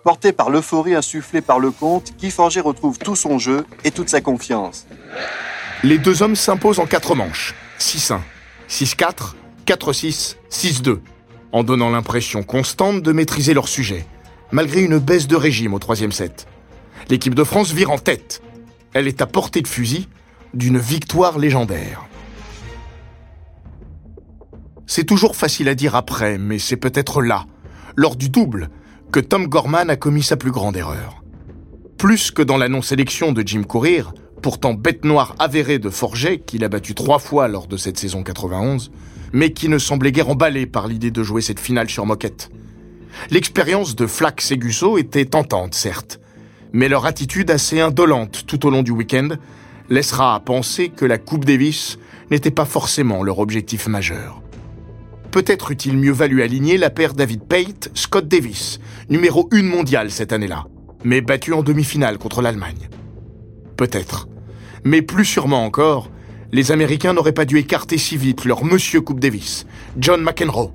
Porté 0.05 0.33
par 0.33 0.51
l'euphorie 0.51 0.93
insufflée 0.93 1.41
par 1.41 1.59
Lecomte, 1.59 2.13
Guy 2.19 2.29
Forget 2.29 2.59
retrouve 2.59 2.99
tout 2.99 3.15
son 3.15 3.39
jeu 3.39 3.65
et 3.83 3.89
toute 3.89 4.07
sa 4.07 4.21
confiance. 4.21 4.85
Les 5.81 5.97
deux 5.97 6.21
hommes 6.21 6.35
s'imposent 6.35 6.77
en 6.77 6.85
quatre 6.85 7.15
manches. 7.15 7.55
6-1, 7.79 8.19
6-4, 8.69 9.33
4-6, 9.65 10.35
6-2, 10.51 10.99
en 11.51 11.63
donnant 11.63 11.89
l'impression 11.89 12.43
constante 12.43 13.01
de 13.01 13.11
maîtriser 13.11 13.55
leur 13.55 13.67
sujet, 13.67 14.05
malgré 14.51 14.83
une 14.83 14.99
baisse 14.99 15.25
de 15.25 15.35
régime 15.35 15.73
au 15.73 15.79
troisième 15.79 16.11
set. 16.11 16.45
L'équipe 17.09 17.33
de 17.33 17.43
France 17.43 17.71
vire 17.71 17.89
en 17.89 17.97
tête. 17.97 18.43
Elle 18.93 19.07
est 19.07 19.23
à 19.23 19.25
portée 19.25 19.63
de 19.63 19.67
fusil, 19.67 20.07
d'une 20.53 20.77
victoire 20.77 21.39
légendaire. 21.39 22.05
C'est 24.85 25.05
toujours 25.05 25.35
facile 25.35 25.67
à 25.67 25.73
dire 25.73 25.95
après, 25.95 26.37
mais 26.37 26.59
c'est 26.59 26.77
peut-être 26.77 27.23
là, 27.23 27.47
lors 27.95 28.15
du 28.15 28.29
double, 28.29 28.69
que 29.11 29.19
Tom 29.19 29.47
Gorman 29.47 29.89
a 29.89 29.95
commis 29.95 30.23
sa 30.23 30.37
plus 30.37 30.51
grande 30.51 30.77
erreur. 30.77 31.23
Plus 31.97 32.31
que 32.31 32.41
dans 32.41 32.57
la 32.57 32.67
non-sélection 32.67 33.31
de 33.31 33.41
Jim 33.45 33.63
Courier, 33.63 34.03
pourtant 34.41 34.73
bête 34.73 35.05
noire 35.05 35.35
avérée 35.39 35.79
de 35.79 35.89
Forget, 35.89 36.39
qu'il 36.39 36.63
a 36.63 36.69
battu 36.69 36.93
trois 36.93 37.19
fois 37.19 37.47
lors 37.47 37.67
de 37.67 37.77
cette 37.77 37.97
saison 37.97 38.23
91, 38.23 38.91
mais 39.33 39.51
qui 39.51 39.69
ne 39.69 39.77
semblait 39.77 40.11
guère 40.11 40.29
emballé 40.29 40.65
par 40.65 40.87
l'idée 40.87 41.11
de 41.11 41.23
jouer 41.23 41.41
cette 41.41 41.59
finale 41.59 41.89
sur 41.89 42.05
moquette. 42.05 42.49
L'expérience 43.31 43.95
de 43.95 44.07
Flack 44.07 44.41
Segusso 44.41 44.97
était 44.97 45.25
tentante, 45.25 45.73
certes, 45.73 46.19
mais 46.73 46.89
leur 46.89 47.05
attitude 47.05 47.49
assez 47.49 47.79
indolente 47.79 48.45
tout 48.45 48.65
au 48.67 48.69
long 48.69 48.83
du 48.83 48.91
week-end 48.91 49.29
laissera 49.89 50.35
à 50.35 50.39
penser 50.39 50.89
que 50.89 51.05
la 51.05 51.17
Coupe 51.17 51.45
Davis 51.45 51.97
n'était 52.31 52.51
pas 52.51 52.65
forcément 52.65 53.23
leur 53.23 53.39
objectif 53.39 53.87
majeur. 53.87 54.41
Peut-être 55.35 55.71
eût-il 55.71 55.97
mieux 55.97 56.13
valu 56.13 56.43
aligner 56.43 56.77
la 56.77 56.89
paire 56.89 57.13
David 57.13 57.43
Pate, 57.43 57.89
Scott 57.93 58.25
Davis, 58.25 58.79
numéro 59.09 59.49
1 59.51 59.63
mondial 59.63 60.09
cette 60.09 60.31
année-là, 60.31 60.63
mais 61.03 61.19
battu 61.19 61.51
en 61.51 61.61
demi-finale 61.61 62.17
contre 62.17 62.41
l'Allemagne. 62.41 62.87
Peut-être. 63.75 64.29
Mais 64.85 65.01
plus 65.01 65.25
sûrement 65.25 65.65
encore, 65.65 66.09
les 66.53 66.71
Américains 66.71 67.11
n'auraient 67.11 67.33
pas 67.33 67.43
dû 67.43 67.57
écarter 67.57 67.97
si 67.97 68.15
vite 68.15 68.45
leur 68.45 68.63
Monsieur 68.63 69.01
Coupe 69.01 69.19
Davis, 69.19 69.65
John 69.97 70.23
McEnroe, 70.23 70.71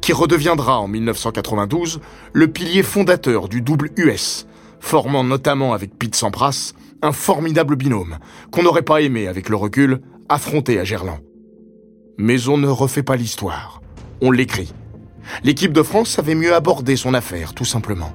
qui 0.00 0.14
redeviendra 0.14 0.78
en 0.80 0.88
1992 0.88 2.00
le 2.32 2.48
pilier 2.48 2.82
fondateur 2.82 3.46
du 3.50 3.60
double 3.60 3.90
US, 3.98 4.46
formant 4.80 5.22
notamment 5.22 5.74
avec 5.74 5.98
Pete 5.98 6.14
Sampras 6.14 6.72
un 7.02 7.12
formidable 7.12 7.76
binôme 7.76 8.16
qu'on 8.52 8.62
n'aurait 8.62 8.80
pas 8.80 9.02
aimé, 9.02 9.28
avec 9.28 9.50
le 9.50 9.56
recul, 9.56 10.00
affronter 10.30 10.80
à 10.80 10.84
Gerland. 10.84 11.20
Mais 12.16 12.48
on 12.48 12.56
ne 12.56 12.68
refait 12.68 13.02
pas 13.02 13.16
l'histoire, 13.16 13.77
on 14.20 14.30
l'écrit. 14.30 14.72
L'équipe 15.44 15.72
de 15.72 15.82
France 15.82 16.18
avait 16.18 16.34
mieux 16.34 16.54
abordé 16.54 16.96
son 16.96 17.14
affaire, 17.14 17.54
tout 17.54 17.64
simplement. 17.64 18.12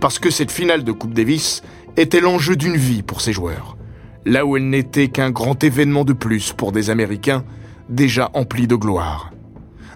Parce 0.00 0.18
que 0.18 0.30
cette 0.30 0.52
finale 0.52 0.84
de 0.84 0.92
Coupe 0.92 1.14
Davis 1.14 1.62
était 1.96 2.20
l'enjeu 2.20 2.56
d'une 2.56 2.76
vie 2.76 3.02
pour 3.02 3.20
ses 3.20 3.32
joueurs, 3.32 3.76
là 4.24 4.44
où 4.44 4.56
elle 4.56 4.68
n'était 4.68 5.08
qu'un 5.08 5.30
grand 5.30 5.62
événement 5.64 6.04
de 6.04 6.12
plus 6.12 6.52
pour 6.52 6.72
des 6.72 6.90
Américains 6.90 7.44
déjà 7.88 8.30
emplis 8.34 8.66
de 8.66 8.76
gloire. 8.76 9.32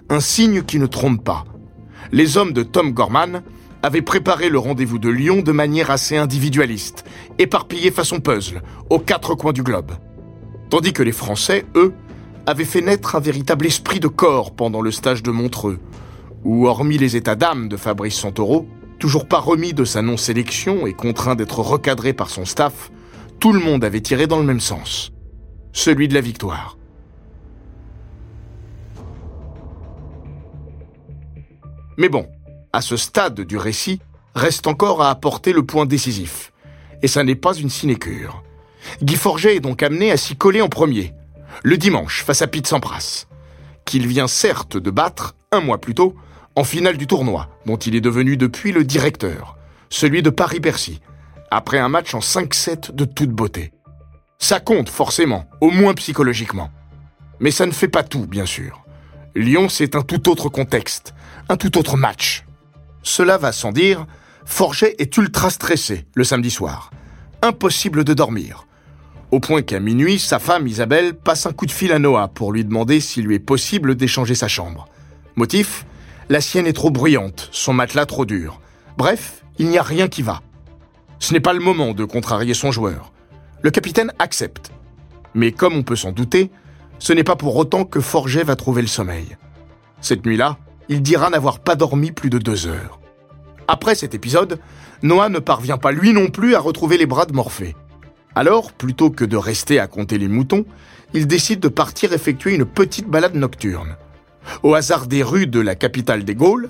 Un 0.09 0.19
signe 0.19 0.63
qui 0.63 0.79
ne 0.79 0.87
trompe 0.87 1.23
pas. 1.23 1.45
Les 2.11 2.37
hommes 2.37 2.53
de 2.53 2.63
Tom 2.63 2.91
Gorman 2.91 3.43
avait 3.83 4.01
préparé 4.01 4.49
le 4.49 4.59
rendez-vous 4.59 4.99
de 4.99 5.09
Lyon 5.09 5.41
de 5.41 5.51
manière 5.51 5.89
assez 5.89 6.17
individualiste, 6.17 7.03
éparpillé 7.39 7.91
façon 7.91 8.19
puzzle, 8.19 8.61
aux 8.89 8.99
quatre 8.99 9.35
coins 9.35 9.53
du 9.53 9.63
globe. 9.63 9.91
Tandis 10.69 10.93
que 10.93 11.03
les 11.03 11.11
Français, 11.11 11.65
eux, 11.75 11.93
avaient 12.45 12.65
fait 12.65 12.81
naître 12.81 13.15
un 13.15 13.19
véritable 13.19 13.65
esprit 13.65 13.99
de 13.99 14.07
corps 14.07 14.51
pendant 14.51 14.81
le 14.81 14.91
stage 14.91 15.23
de 15.23 15.31
Montreux, 15.31 15.79
où, 16.43 16.67
hormis 16.67 16.97
les 16.97 17.15
états 17.15 17.35
d'âme 17.35 17.69
de 17.69 17.77
Fabrice 17.77 18.15
Santoro, 18.15 18.67
toujours 18.99 19.27
pas 19.27 19.39
remis 19.39 19.73
de 19.73 19.85
sa 19.85 20.01
non-sélection 20.01 20.85
et 20.87 20.93
contraint 20.93 21.35
d'être 21.35 21.59
recadré 21.59 22.13
par 22.13 22.29
son 22.29 22.45
staff, 22.45 22.91
tout 23.39 23.53
le 23.53 23.59
monde 23.59 23.83
avait 23.83 24.01
tiré 24.01 24.27
dans 24.27 24.37
le 24.37 24.45
même 24.45 24.59
sens, 24.59 25.11
celui 25.73 26.07
de 26.07 26.13
la 26.13 26.21
victoire. 26.21 26.77
Mais 31.97 32.09
bon, 32.09 32.27
à 32.73 32.81
ce 32.81 32.97
stade 32.97 33.41
du 33.41 33.57
récit, 33.57 33.99
reste 34.33 34.67
encore 34.67 35.01
à 35.01 35.09
apporter 35.09 35.53
le 35.53 35.63
point 35.63 35.85
décisif. 35.85 36.51
Et 37.03 37.07
ça 37.07 37.23
n'est 37.23 37.35
pas 37.35 37.53
une 37.53 37.69
sinécure. 37.69 38.43
Guy 39.01 39.15
Forget 39.15 39.57
est 39.57 39.59
donc 39.59 39.83
amené 39.83 40.11
à 40.11 40.17
s'y 40.17 40.35
coller 40.35 40.61
en 40.61 40.69
premier, 40.69 41.13
le 41.63 41.77
dimanche 41.77 42.23
face 42.23 42.41
à 42.41 42.47
Pete 42.47 42.67
Sampras, 42.67 43.25
qu'il 43.85 44.07
vient 44.07 44.27
certes 44.27 44.77
de 44.77 44.91
battre, 44.91 45.35
un 45.51 45.61
mois 45.61 45.79
plus 45.79 45.95
tôt, 45.95 46.15
en 46.55 46.63
finale 46.63 46.97
du 46.97 47.07
tournoi, 47.07 47.49
dont 47.65 47.77
il 47.77 47.95
est 47.95 48.01
devenu 48.01 48.37
depuis 48.37 48.71
le 48.71 48.83
directeur, 48.83 49.57
celui 49.89 50.21
de 50.21 50.29
Paris-Bercy, 50.29 51.01
après 51.49 51.79
un 51.79 51.89
match 51.89 52.13
en 52.13 52.19
5-7 52.19 52.93
de 52.93 53.05
toute 53.05 53.31
beauté. 53.31 53.71
Ça 54.39 54.59
compte 54.59 54.89
forcément, 54.89 55.45
au 55.59 55.69
moins 55.69 55.93
psychologiquement. 55.93 56.71
Mais 57.39 57.51
ça 57.51 57.65
ne 57.65 57.71
fait 57.71 57.87
pas 57.87 58.03
tout, 58.03 58.25
bien 58.25 58.45
sûr. 58.45 58.83
Lyon, 59.35 59.69
c'est 59.69 59.95
un 59.95 60.01
tout 60.01 60.29
autre 60.29 60.49
contexte, 60.49 61.13
un 61.49 61.57
tout 61.57 61.77
autre 61.77 61.97
match. 61.97 62.45
Cela 63.03 63.37
va 63.37 63.51
sans 63.51 63.71
dire, 63.71 64.05
Forget 64.45 64.95
est 64.99 65.15
ultra 65.17 65.49
stressé 65.49 66.05
le 66.15 66.23
samedi 66.23 66.51
soir. 66.51 66.91
Impossible 67.41 68.03
de 68.03 68.13
dormir. 68.13 68.67
Au 69.31 69.39
point 69.39 69.61
qu'à 69.61 69.79
minuit, 69.79 70.19
sa 70.19 70.39
femme 70.39 70.67
Isabelle 70.67 71.13
passe 71.13 71.45
un 71.45 71.53
coup 71.53 71.65
de 71.65 71.71
fil 71.71 71.93
à 71.93 71.99
Noah 71.99 72.27
pour 72.27 72.51
lui 72.51 72.65
demander 72.65 72.99
s'il 72.99 73.25
lui 73.25 73.35
est 73.35 73.39
possible 73.39 73.95
d'échanger 73.95 74.35
sa 74.35 74.49
chambre. 74.49 74.89
Motif? 75.37 75.85
La 76.27 76.41
sienne 76.41 76.67
est 76.67 76.73
trop 76.73 76.91
bruyante, 76.91 77.47
son 77.51 77.71
matelas 77.71 78.05
trop 78.05 78.25
dur. 78.25 78.59
Bref, 78.97 79.45
il 79.57 79.69
n'y 79.69 79.77
a 79.77 79.83
rien 79.83 80.09
qui 80.09 80.21
va. 80.21 80.41
Ce 81.19 81.31
n'est 81.31 81.39
pas 81.39 81.53
le 81.53 81.61
moment 81.61 81.93
de 81.93 82.03
contrarier 82.03 82.53
son 82.53 82.73
joueur. 82.73 83.13
Le 83.61 83.71
capitaine 83.71 84.11
accepte. 84.19 84.71
Mais 85.33 85.53
comme 85.53 85.75
on 85.75 85.83
peut 85.83 85.95
s'en 85.95 86.11
douter, 86.11 86.51
ce 86.99 87.13
n'est 87.13 87.23
pas 87.23 87.37
pour 87.37 87.55
autant 87.55 87.85
que 87.85 88.01
Forget 88.01 88.43
va 88.43 88.57
trouver 88.57 88.81
le 88.81 88.87
sommeil. 88.89 89.37
Cette 90.01 90.25
nuit-là, 90.25 90.57
il 90.89 91.01
dira 91.01 91.29
n'avoir 91.29 91.59
pas 91.59 91.75
dormi 91.75 92.11
plus 92.11 92.29
de 92.29 92.37
deux 92.37 92.67
heures. 92.67 92.99
Après 93.69 93.95
cet 93.95 94.13
épisode, 94.13 94.59
Noah 95.03 95.29
ne 95.29 95.39
parvient 95.39 95.77
pas 95.77 95.93
lui 95.93 96.11
non 96.11 96.27
plus 96.27 96.53
à 96.53 96.59
retrouver 96.59 96.97
les 96.97 97.05
bras 97.05 97.25
de 97.25 97.33
Morphée. 97.33 97.75
Alors, 98.35 98.71
plutôt 98.71 99.09
que 99.09 99.25
de 99.25 99.37
rester 99.37 99.79
à 99.79 99.87
compter 99.87 100.17
les 100.17 100.27
moutons, 100.27 100.65
il 101.13 101.27
décide 101.27 101.59
de 101.59 101.67
partir 101.67 102.13
effectuer 102.13 102.55
une 102.55 102.65
petite 102.65 103.07
balade 103.07 103.35
nocturne. 103.35 103.95
Au 104.63 104.73
hasard 104.73 105.07
des 105.07 105.23
rues 105.23 105.47
de 105.47 105.59
la 105.59 105.75
capitale 105.75 106.23
des 106.23 106.35
Gaules, 106.35 106.69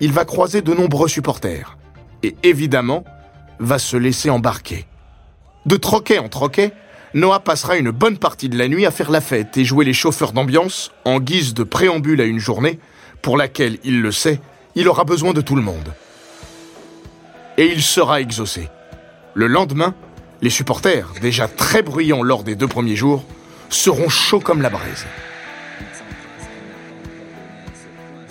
il 0.00 0.12
va 0.12 0.24
croiser 0.24 0.62
de 0.62 0.72
nombreux 0.74 1.08
supporters. 1.08 1.76
Et 2.22 2.34
évidemment, 2.42 3.04
va 3.58 3.78
se 3.78 3.96
laisser 3.96 4.30
embarquer. 4.30 4.86
De 5.66 5.76
troquet 5.76 6.18
en 6.18 6.28
troquet, 6.28 6.72
Noah 7.14 7.40
passera 7.40 7.76
une 7.76 7.90
bonne 7.90 8.16
partie 8.16 8.48
de 8.48 8.56
la 8.56 8.68
nuit 8.68 8.86
à 8.86 8.90
faire 8.90 9.10
la 9.10 9.20
fête 9.20 9.56
et 9.58 9.64
jouer 9.64 9.84
les 9.84 9.92
chauffeurs 9.92 10.32
d'ambiance 10.32 10.92
en 11.04 11.20
guise 11.20 11.52
de 11.52 11.62
préambule 11.62 12.20
à 12.20 12.24
une 12.24 12.38
journée 12.38 12.78
pour 13.20 13.36
laquelle, 13.36 13.78
il 13.84 14.00
le 14.00 14.12
sait, 14.12 14.40
il 14.74 14.88
aura 14.88 15.04
besoin 15.04 15.32
de 15.32 15.42
tout 15.42 15.54
le 15.54 15.62
monde. 15.62 15.94
Et 17.58 17.66
il 17.66 17.82
sera 17.82 18.20
exaucé. 18.20 18.68
Le 19.34 19.46
lendemain, 19.46 19.94
les 20.42 20.50
supporters, 20.50 21.08
déjà 21.22 21.46
très 21.46 21.82
bruyants 21.82 22.24
lors 22.24 22.42
des 22.42 22.56
deux 22.56 22.66
premiers 22.66 22.96
jours, 22.96 23.24
seront 23.70 24.08
chauds 24.08 24.40
comme 24.40 24.60
la 24.60 24.70
braise. 24.70 25.06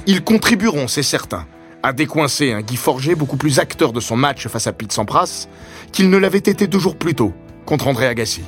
Ils 0.05 0.21
contribueront, 0.23 0.87
c'est 0.87 1.03
certain, 1.03 1.45
à 1.83 1.93
décoincer 1.93 2.51
un 2.51 2.61
Guy 2.61 2.75
Forger 2.75 3.15
beaucoup 3.15 3.37
plus 3.37 3.59
acteur 3.59 3.93
de 3.93 4.01
son 4.01 4.17
match 4.17 4.47
face 4.47 4.67
à 4.67 4.73
Pete 4.73 4.91
Sampras 4.91 5.47
qu'il 5.93 6.09
ne 6.09 6.17
l'avait 6.17 6.37
été 6.37 6.67
deux 6.67 6.79
jours 6.79 6.97
plus 6.97 7.15
tôt 7.15 7.33
contre 7.65 7.87
André 7.87 8.07
Agassi. 8.07 8.43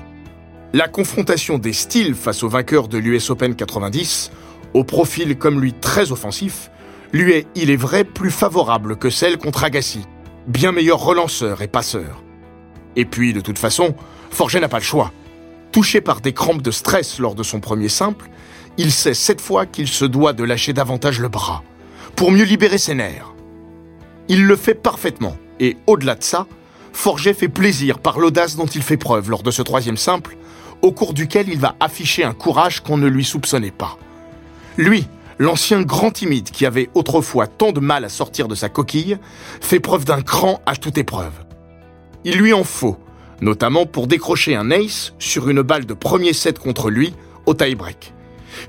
La 0.74 0.88
confrontation 0.88 1.58
des 1.58 1.74
styles 1.74 2.16
face 2.16 2.44
au 2.44 2.50
vainqueur 2.50 2.88
de 2.88 2.98
l'US 2.98 3.30
Open 3.30 3.56
90, 3.56 4.32
au 4.74 4.84
profil 4.84 5.38
comme 5.38 5.62
lui 5.62 5.74
très 5.74 6.12
offensif, 6.12 6.70
lui 7.14 7.32
est, 7.32 7.48
il 7.56 7.70
est 7.70 7.78
vrai, 7.78 8.04
plus 8.04 8.32
favorable 8.32 8.98
que 8.98 9.12
celle 9.12 9.38
contre 9.38 9.64
Agassi, 9.64 10.02
bien 10.48 10.72
meilleur 10.72 11.00
relanceur 11.00 11.62
et 11.62 11.68
passeur. 11.68 12.23
Et 12.96 13.06
puis, 13.06 13.34
de 13.34 13.42
toute 13.42 13.60
façon, 13.60 13.96
Forget 14.32 14.60
n'a 14.60 14.70
pas 14.70 14.80
le 14.80 14.84
choix. 14.84 15.12
Touché 15.72 16.02
par 16.02 16.22
des 16.22 16.34
crampes 16.34 16.62
de 16.62 16.72
stress 16.72 17.20
lors 17.20 17.36
de 17.36 17.44
son 17.44 17.60
premier 17.60 17.90
simple, 17.90 18.30
il 18.78 18.92
sait 18.92 19.14
cette 19.14 19.42
fois 19.42 19.66
qu'il 19.66 19.88
se 19.88 20.06
doit 20.06 20.34
de 20.34 20.44
lâcher 20.44 20.74
davantage 20.74 21.20
le 21.20 21.30
bras, 21.30 21.64
pour 22.16 22.32
mieux 22.32 22.44
libérer 22.44 22.78
ses 22.78 22.96
nerfs. 22.96 23.34
Il 24.28 24.46
le 24.46 24.56
fait 24.56 24.76
parfaitement, 24.76 25.36
et 25.60 25.78
au-delà 25.88 26.16
de 26.16 26.24
ça, 26.24 26.48
Forget 26.94 27.34
fait 27.34 27.48
plaisir 27.48 28.00
par 28.00 28.20
l'audace 28.20 28.56
dont 28.56 28.68
il 28.68 28.84
fait 28.84 28.98
preuve 28.98 29.30
lors 29.30 29.42
de 29.42 29.52
ce 29.52 29.64
troisième 29.64 29.98
simple, 29.98 30.38
au 30.84 30.92
cours 30.92 31.14
duquel 31.14 31.50
il 31.50 31.60
va 31.60 31.76
afficher 31.80 32.24
un 32.24 32.34
courage 32.34 32.82
qu'on 32.82 32.98
ne 32.98 33.08
lui 33.08 33.26
soupçonnait 33.26 33.72
pas. 33.72 33.98
Lui, 34.78 35.08
l'ancien 35.40 35.82
grand 35.82 36.12
timide 36.12 36.52
qui 36.52 36.66
avait 36.66 36.90
autrefois 36.94 37.48
tant 37.48 37.72
de 37.72 37.80
mal 37.80 38.06
à 38.06 38.10
sortir 38.10 38.48
de 38.48 38.56
sa 38.56 38.70
coquille, 38.70 39.18
fait 39.60 39.80
preuve 39.80 40.06
d'un 40.06 40.22
cran 40.22 40.62
à 40.66 40.76
toute 40.76 40.98
épreuve. 40.98 41.34
Il 42.26 42.38
lui 42.38 42.54
en 42.54 42.64
faut, 42.64 42.98
notamment 43.42 43.86
pour 43.86 44.08
décrocher 44.08 44.56
un 44.56 44.72
ace 44.72 45.14
sur 45.20 45.50
une 45.50 45.62
balle 45.62 45.86
de 45.86 45.94
premier 45.94 46.34
set 46.34 46.58
contre 46.58 46.90
lui 46.90 47.14
au 47.46 47.54
tie-break. 47.54 48.14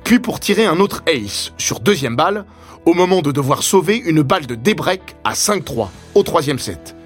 Puis 0.02 0.18
pour 0.18 0.40
tirer 0.40 0.66
un 0.66 0.80
autre 0.80 1.02
ace 1.06 1.52
sur 1.58 1.80
deuxième 1.80 2.16
balle 2.16 2.44
au 2.84 2.94
moment 2.94 3.22
de 3.22 3.32
devoir 3.32 3.62
sauver 3.62 3.96
une 3.96 4.22
balle 4.22 4.46
de 4.46 4.54
débreak 4.54 5.16
à 5.24 5.34
5-3 5.34 5.88
au 6.14 6.22
troisième 6.22 6.58
set. 6.58 6.96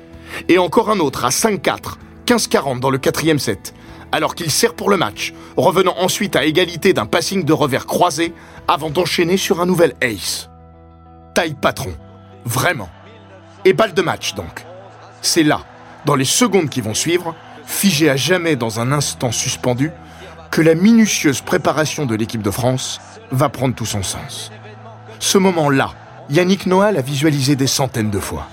Et 0.49 0.59
encore 0.59 0.91
un 0.91 1.01
autre 1.01 1.25
à 1.25 1.29
5-4, 1.29 1.97
15-40 2.27 2.81
dans 2.81 2.91
le 2.91 2.99
quatrième 2.99 3.39
set, 3.39 3.75
alors 4.11 4.35
qu'il 4.35 4.51
sert 4.51 4.75
pour 4.75 4.91
le 4.91 4.97
match, 4.97 5.35
revenant 5.57 5.95
ensuite 5.99 6.35
à 6.35 6.45
égalité 6.45 6.93
d'un 6.93 7.07
passing 7.07 7.45
de 7.45 7.53
revers 7.53 7.87
croisé 7.87 8.33
avant 8.67 8.91
d'enchaîner 8.91 9.37
sur 9.37 9.61
un 9.61 9.67
nouvel 9.67 9.95
ace. 10.01 10.49
Taille 11.35 11.57
patron, 11.61 11.93
vraiment. 12.45 12.89
Et 13.65 13.73
balle 13.73 13.95
de 13.95 14.03
match 14.03 14.35
donc. 14.35 14.65
C'est 15.21 15.43
là, 15.43 15.61
dans 16.05 16.15
les 16.15 16.25
secondes 16.25 16.69
qui 16.69 16.81
vont 16.81 16.95
suivre, 16.95 17.35
figé 17.67 18.09
à 18.11 18.17
jamais 18.17 18.57
dans 18.57 18.81
un 18.81 18.93
instant 18.93 19.33
suspendu, 19.33 19.91
que 20.51 20.63
la 20.63 20.75
minutieuse 20.75 21.41
préparation 21.41 22.07
de 22.07 22.15
l'équipe 22.15 22.43
de 22.43 22.51
France 22.51 23.01
va 23.31 23.49
prendre 23.49 23.75
tout 23.75 23.87
son 23.87 24.03
sens. 24.03 24.51
Ce 25.19 25.39
moment-là, 25.39 25.93
Yannick 26.31 26.67
Noah 26.67 26.93
l'a 26.93 27.03
visualisé 27.03 27.57
des 27.57 27.67
centaines 27.67 28.11
de 28.11 28.19
fois. 28.19 28.49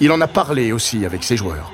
Il 0.00 0.12
en 0.12 0.20
a 0.20 0.26
parlé 0.26 0.72
aussi 0.72 1.04
avec 1.04 1.24
ses 1.24 1.36
joueurs. 1.36 1.72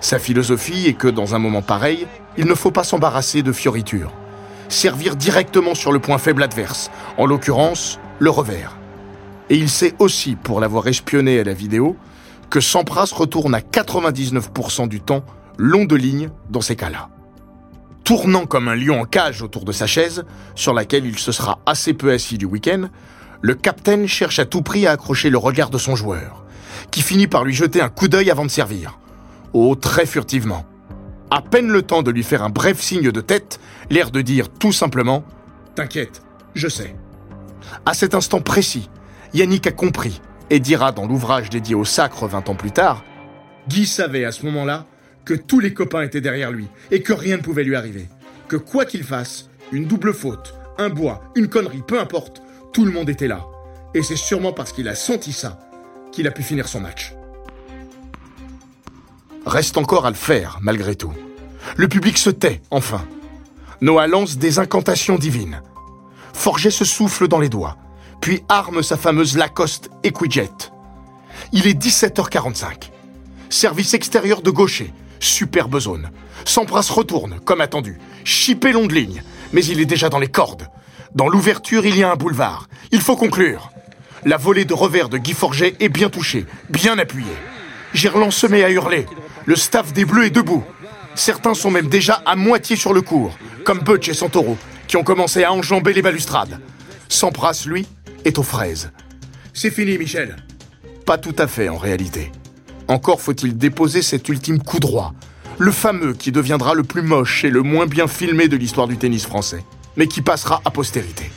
Sa 0.00 0.18
philosophie 0.18 0.86
est 0.86 0.94
que 0.94 1.08
dans 1.08 1.34
un 1.34 1.38
moment 1.38 1.62
pareil, 1.62 2.06
il 2.36 2.46
ne 2.46 2.54
faut 2.54 2.70
pas 2.70 2.84
s'embarrasser 2.84 3.42
de 3.42 3.52
fioritures. 3.52 4.12
Servir 4.68 5.16
directement 5.16 5.74
sur 5.74 5.92
le 5.92 5.98
point 5.98 6.18
faible 6.18 6.42
adverse, 6.42 6.90
en 7.18 7.26
l'occurrence, 7.26 7.98
le 8.18 8.30
revers. 8.30 8.76
Et 9.48 9.56
il 9.56 9.70
sait 9.70 9.94
aussi, 9.98 10.36
pour 10.36 10.60
l'avoir 10.60 10.86
espionné 10.88 11.38
à 11.38 11.44
la 11.44 11.54
vidéo, 11.54 11.96
que 12.50 12.60
Sampras 12.60 13.12
retourne 13.14 13.54
à 13.54 13.60
99% 13.60 14.88
du 14.88 15.00
temps 15.00 15.24
long 15.58 15.84
de 15.84 15.96
ligne 15.96 16.30
dans 16.50 16.60
ces 16.60 16.76
cas-là. 16.76 17.08
Tournant 18.04 18.46
comme 18.46 18.68
un 18.68 18.76
lion 18.76 19.00
en 19.00 19.04
cage 19.04 19.42
autour 19.42 19.64
de 19.64 19.72
sa 19.72 19.86
chaise, 19.86 20.24
sur 20.54 20.72
laquelle 20.72 21.06
il 21.06 21.18
se 21.18 21.32
sera 21.32 21.58
assez 21.66 21.92
peu 21.92 22.12
assis 22.12 22.38
du 22.38 22.44
week-end, 22.44 22.88
le 23.42 23.54
capitaine 23.54 24.06
cherche 24.06 24.38
à 24.38 24.44
tout 24.44 24.62
prix 24.62 24.86
à 24.86 24.92
accrocher 24.92 25.30
le 25.30 25.38
regard 25.38 25.70
de 25.70 25.78
son 25.78 25.96
joueur, 25.96 26.44
qui 26.90 27.02
finit 27.02 27.26
par 27.26 27.44
lui 27.44 27.54
jeter 27.54 27.80
un 27.80 27.88
coup 27.88 28.08
d'œil 28.08 28.30
avant 28.30 28.44
de 28.44 28.50
servir. 28.50 28.98
Oh, 29.52 29.74
très 29.74 30.06
furtivement. 30.06 30.64
À 31.30 31.42
peine 31.42 31.68
le 31.68 31.82
temps 31.82 32.02
de 32.02 32.10
lui 32.10 32.22
faire 32.22 32.42
un 32.42 32.50
bref 32.50 32.80
signe 32.80 33.10
de 33.10 33.20
tête, 33.20 33.58
l'air 33.90 34.10
de 34.10 34.20
dire 34.20 34.48
tout 34.48 34.72
simplement 34.72 35.24
T'inquiète, 35.74 36.22
je 36.54 36.68
sais. 36.68 36.94
À 37.84 37.94
cet 37.94 38.14
instant 38.14 38.40
précis, 38.40 38.88
Yannick 39.34 39.66
a 39.66 39.72
compris 39.72 40.20
et 40.50 40.60
dira 40.60 40.92
dans 40.92 41.06
l'ouvrage 41.06 41.50
dédié 41.50 41.74
au 41.74 41.84
sacre 41.84 42.26
20 42.26 42.48
ans 42.48 42.54
plus 42.54 42.72
tard 42.72 43.04
Guy 43.68 43.86
savait 43.86 44.24
à 44.24 44.32
ce 44.32 44.44
moment-là 44.46 44.86
que 45.24 45.34
tous 45.34 45.58
les 45.60 45.74
copains 45.74 46.02
étaient 46.02 46.20
derrière 46.20 46.52
lui 46.52 46.68
et 46.90 47.02
que 47.02 47.12
rien 47.12 47.36
ne 47.36 47.42
pouvait 47.42 47.64
lui 47.64 47.74
arriver. 47.74 48.08
Que 48.48 48.56
quoi 48.56 48.84
qu'il 48.84 49.02
fasse, 49.02 49.50
une 49.72 49.86
double 49.86 50.14
faute, 50.14 50.54
un 50.78 50.88
bois, 50.88 51.22
une 51.34 51.48
connerie, 51.48 51.82
peu 51.86 51.98
importe, 51.98 52.42
tout 52.72 52.84
le 52.84 52.92
monde 52.92 53.10
était 53.10 53.26
là. 53.26 53.44
Et 53.94 54.02
c'est 54.02 54.16
sûrement 54.16 54.52
parce 54.52 54.72
qu'il 54.72 54.88
a 54.88 54.94
senti 54.94 55.32
ça 55.32 55.58
qu'il 56.12 56.28
a 56.28 56.30
pu 56.30 56.42
finir 56.42 56.68
son 56.68 56.80
match. 56.80 57.14
Reste 59.44 59.78
encore 59.78 60.06
à 60.06 60.10
le 60.10 60.16
faire, 60.16 60.58
malgré 60.60 60.94
tout. 60.94 61.12
Le 61.76 61.88
public 61.88 62.18
se 62.18 62.30
tait, 62.30 62.62
enfin. 62.70 63.04
Noah 63.80 64.06
lance 64.06 64.38
des 64.38 64.58
incantations 64.58 65.18
divines. 65.18 65.60
Forget 66.32 66.70
se 66.70 66.84
souffle 66.84 67.26
dans 67.26 67.38
les 67.38 67.48
doigts, 67.48 67.76
puis 68.20 68.42
arme 68.48 68.82
sa 68.82 68.96
fameuse 68.96 69.36
Lacoste 69.36 69.90
Equijet. 70.02 70.50
Il 71.52 71.66
est 71.66 71.80
17h45. 71.80 72.90
Service 73.48 73.94
extérieur 73.94 74.42
de 74.42 74.50
gaucher, 74.50 74.92
superbe 75.20 75.78
zone. 75.78 76.10
Sampras 76.44 76.88
retourne, 76.90 77.40
comme 77.44 77.60
attendu, 77.60 77.98
chippé 78.24 78.72
long 78.72 78.86
de 78.86 78.94
ligne, 78.94 79.22
mais 79.52 79.64
il 79.64 79.80
est 79.80 79.86
déjà 79.86 80.08
dans 80.08 80.18
les 80.18 80.28
cordes. 80.28 80.68
Dans 81.14 81.28
l'ouverture, 81.28 81.86
il 81.86 81.96
y 81.96 82.02
a 82.02 82.10
un 82.10 82.16
boulevard. 82.16 82.68
Il 82.90 83.00
faut 83.00 83.16
conclure. 83.16 83.70
La 84.24 84.36
volée 84.36 84.64
de 84.64 84.74
revers 84.74 85.08
de 85.08 85.18
Guy 85.18 85.32
Forget 85.32 85.76
est 85.80 85.88
bien 85.88 86.10
touchée, 86.10 86.46
bien 86.68 86.98
appuyée. 86.98 87.36
Gerland 87.94 88.32
se 88.32 88.46
met 88.46 88.64
à 88.64 88.70
hurler. 88.70 89.06
Le 89.44 89.56
staff 89.56 89.92
des 89.92 90.04
Bleus 90.04 90.26
est 90.26 90.30
debout. 90.30 90.64
Certains 91.14 91.54
sont 91.54 91.70
même 91.70 91.88
déjà 91.88 92.22
à 92.26 92.36
moitié 92.36 92.76
sur 92.76 92.92
le 92.92 93.00
cours, 93.00 93.38
comme 93.64 93.78
Butch 93.78 94.08
et 94.08 94.14
Santoro, 94.14 94.58
qui 94.88 94.96
ont 94.96 95.04
commencé 95.04 95.44
à 95.44 95.52
enjamber 95.52 95.92
les 95.92 96.02
balustrades. 96.02 96.60
Sampras, 97.08 97.64
lui, 97.66 97.86
est 98.26 98.38
aux 98.38 98.42
fraises. 98.42 98.90
C'est 99.54 99.70
fini, 99.70 99.96
Michel. 99.96 100.36
Pas 101.06 101.16
tout 101.16 101.34
à 101.38 101.46
fait 101.46 101.68
en 101.68 101.76
réalité. 101.76 102.32
Encore 102.88 103.20
faut-il 103.20 103.56
déposer 103.56 104.02
cet 104.02 104.28
ultime 104.28 104.58
coup 104.62 104.80
droit, 104.80 105.14
le 105.58 105.70
fameux 105.70 106.12
qui 106.12 106.32
deviendra 106.32 106.74
le 106.74 106.82
plus 106.82 107.02
moche 107.02 107.44
et 107.44 107.50
le 107.50 107.62
moins 107.62 107.86
bien 107.86 108.08
filmé 108.08 108.48
de 108.48 108.56
l'histoire 108.56 108.88
du 108.88 108.96
tennis 108.96 109.24
français, 109.24 109.64
mais 109.96 110.06
qui 110.08 110.22
passera 110.22 110.60
à 110.64 110.70
postérité. 110.70 111.30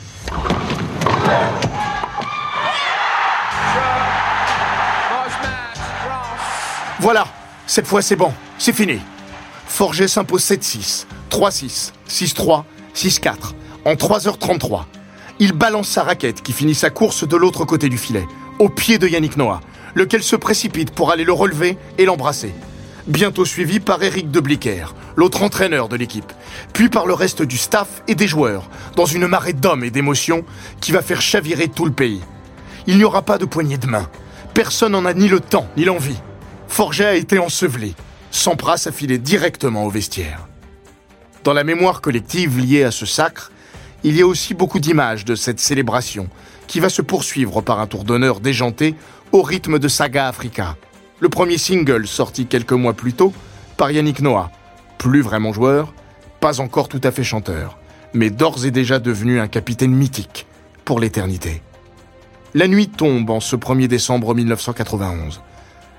Voilà, 6.98 7.26
cette 7.66 7.86
fois 7.86 8.02
c'est 8.02 8.16
bon, 8.16 8.32
c'est 8.58 8.74
fini. 8.74 8.98
Forget 9.66 10.08
s'impose 10.08 10.44
7-6, 10.44 11.06
3-6, 11.30 11.92
6-3, 12.08 12.64
6-4, 12.94 13.34
en 13.86 13.94
3h33. 13.94 14.84
Il 15.42 15.54
balance 15.54 15.88
sa 15.88 16.02
raquette 16.02 16.42
qui 16.42 16.52
finit 16.52 16.74
sa 16.74 16.90
course 16.90 17.26
de 17.26 17.34
l'autre 17.34 17.64
côté 17.64 17.88
du 17.88 17.96
filet, 17.96 18.26
au 18.58 18.68
pied 18.68 18.98
de 18.98 19.08
Yannick 19.08 19.38
Noah, 19.38 19.62
lequel 19.94 20.22
se 20.22 20.36
précipite 20.36 20.90
pour 20.90 21.10
aller 21.10 21.24
le 21.24 21.32
relever 21.32 21.78
et 21.96 22.04
l'embrasser. 22.04 22.52
Bientôt 23.06 23.46
suivi 23.46 23.80
par 23.80 24.02
Eric 24.02 24.30
de 24.30 24.38
Blicker, 24.38 24.94
l'autre 25.16 25.42
entraîneur 25.42 25.88
de 25.88 25.96
l'équipe, 25.96 26.30
puis 26.74 26.90
par 26.90 27.06
le 27.06 27.14
reste 27.14 27.40
du 27.40 27.56
staff 27.56 28.02
et 28.06 28.14
des 28.14 28.28
joueurs, 28.28 28.68
dans 28.96 29.06
une 29.06 29.26
marée 29.26 29.54
d'hommes 29.54 29.82
et 29.82 29.90
d'émotions 29.90 30.44
qui 30.82 30.92
va 30.92 31.00
faire 31.00 31.22
chavirer 31.22 31.68
tout 31.68 31.86
le 31.86 31.92
pays. 31.92 32.20
Il 32.86 32.98
n'y 32.98 33.04
aura 33.04 33.22
pas 33.22 33.38
de 33.38 33.46
poignée 33.46 33.78
de 33.78 33.86
main. 33.86 34.10
Personne 34.52 34.92
n'en 34.92 35.06
a 35.06 35.14
ni 35.14 35.28
le 35.28 35.40
temps 35.40 35.68
ni 35.78 35.84
l'envie. 35.84 36.20
Forget 36.68 37.06
a 37.06 37.14
été 37.14 37.38
enseveli. 37.38 37.94
Sampras 38.30 38.84
a 38.86 38.92
filé 38.92 39.16
directement 39.16 39.86
au 39.86 39.90
vestiaire. 39.90 40.46
Dans 41.44 41.54
la 41.54 41.64
mémoire 41.64 42.02
collective 42.02 42.58
liée 42.58 42.84
à 42.84 42.90
ce 42.90 43.06
sacre, 43.06 43.50
il 44.04 44.16
y 44.16 44.22
a 44.22 44.26
aussi 44.26 44.54
beaucoup 44.54 44.80
d'images 44.80 45.24
de 45.24 45.34
cette 45.34 45.60
célébration, 45.60 46.28
qui 46.66 46.80
va 46.80 46.88
se 46.88 47.02
poursuivre 47.02 47.60
par 47.60 47.80
un 47.80 47.86
tour 47.86 48.04
d'honneur 48.04 48.40
déjanté 48.40 48.94
au 49.32 49.42
rythme 49.42 49.78
de 49.78 49.88
Saga 49.88 50.28
Africa, 50.28 50.76
le 51.20 51.28
premier 51.28 51.58
single 51.58 52.06
sorti 52.06 52.46
quelques 52.46 52.72
mois 52.72 52.94
plus 52.94 53.12
tôt 53.12 53.32
par 53.76 53.90
Yannick 53.90 54.20
Noah, 54.20 54.50
plus 54.98 55.20
vraiment 55.20 55.52
joueur, 55.52 55.92
pas 56.40 56.60
encore 56.60 56.88
tout 56.88 57.00
à 57.04 57.10
fait 57.10 57.24
chanteur, 57.24 57.78
mais 58.14 58.30
d'ores 58.30 58.64
et 58.64 58.70
déjà 58.70 58.98
devenu 58.98 59.40
un 59.40 59.48
capitaine 59.48 59.94
mythique 59.94 60.46
pour 60.84 61.00
l'éternité. 61.00 61.62
La 62.54 62.66
nuit 62.66 62.88
tombe 62.88 63.30
en 63.30 63.40
ce 63.40 63.54
1er 63.54 63.86
décembre 63.86 64.34
1991 64.34 65.40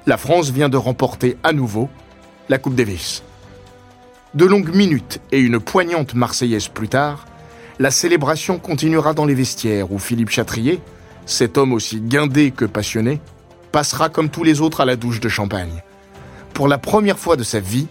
la 0.07 0.17
France 0.17 0.49
vient 0.49 0.69
de 0.69 0.77
remporter 0.77 1.37
à 1.43 1.53
nouveau 1.53 1.89
la 2.49 2.57
Coupe 2.57 2.75
Davis. 2.75 3.23
De 4.33 4.45
longues 4.45 4.73
minutes 4.73 5.19
et 5.31 5.39
une 5.39 5.59
poignante 5.59 6.15
Marseillaise 6.15 6.69
plus 6.69 6.87
tard, 6.87 7.25
la 7.79 7.91
célébration 7.91 8.59
continuera 8.59 9.13
dans 9.13 9.25
les 9.25 9.33
vestiaires 9.33 9.91
où 9.91 9.99
Philippe 9.99 10.29
Chatrier, 10.29 10.79
cet 11.25 11.57
homme 11.57 11.73
aussi 11.73 12.01
guindé 12.01 12.51
que 12.51 12.65
passionné, 12.65 13.21
passera 13.71 14.09
comme 14.09 14.29
tous 14.29 14.43
les 14.43 14.61
autres 14.61 14.81
à 14.81 14.85
la 14.85 14.95
douche 14.95 15.19
de 15.19 15.29
champagne. 15.29 15.81
Pour 16.53 16.67
la 16.67 16.77
première 16.77 17.17
fois 17.17 17.35
de 17.35 17.43
sa 17.43 17.59
vie, 17.59 17.87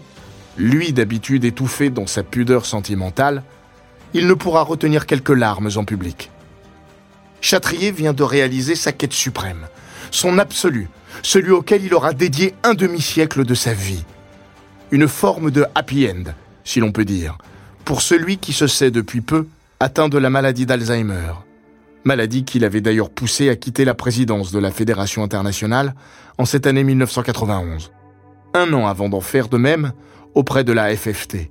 lui 0.57 0.93
d'habitude 0.93 1.45
étouffé 1.45 1.89
dans 1.89 2.07
sa 2.07 2.23
pudeur 2.23 2.65
sentimentale, 2.65 3.43
il 4.13 4.27
ne 4.27 4.33
pourra 4.33 4.61
retenir 4.61 5.05
quelques 5.05 5.29
larmes 5.29 5.69
en 5.75 5.83
public. 5.83 6.29
Chatrier 7.39 7.91
vient 7.91 8.13
de 8.13 8.23
réaliser 8.23 8.75
sa 8.75 8.91
quête 8.91 9.13
suprême, 9.13 9.67
son 10.11 10.37
absolu, 10.37 10.89
celui 11.23 11.51
auquel 11.51 11.83
il 11.83 11.93
aura 11.93 12.13
dédié 12.13 12.53
un 12.63 12.73
demi-siècle 12.73 13.45
de 13.45 13.55
sa 13.55 13.73
vie. 13.73 14.03
Une 14.91 15.07
forme 15.07 15.49
de 15.49 15.65
happy 15.73 16.07
end, 16.07 16.31
si 16.63 16.79
l'on 16.79 16.91
peut 16.91 17.05
dire, 17.05 17.37
pour 17.85 18.01
celui 18.01 18.37
qui 18.37 18.53
se 18.53 18.67
sait 18.67 18.91
depuis 18.91 19.21
peu 19.21 19.47
atteint 19.81 20.09
de 20.09 20.19
la 20.19 20.29
maladie 20.29 20.67
d'Alzheimer. 20.67 21.33
Maladie 22.03 22.45
qui 22.45 22.59
l'avait 22.59 22.81
d'ailleurs 22.81 23.09
poussé 23.09 23.49
à 23.49 23.55
quitter 23.55 23.83
la 23.83 23.95
présidence 23.95 24.51
de 24.51 24.59
la 24.59 24.69
Fédération 24.69 25.23
internationale 25.23 25.95
en 26.37 26.45
cette 26.45 26.67
année 26.67 26.83
1991. 26.83 27.91
Un 28.53 28.73
an 28.73 28.85
avant 28.85 29.09
d'en 29.09 29.21
faire 29.21 29.47
de 29.47 29.57
même 29.57 29.93
auprès 30.35 30.63
de 30.63 30.71
la 30.71 30.95
FFT. 30.95 31.49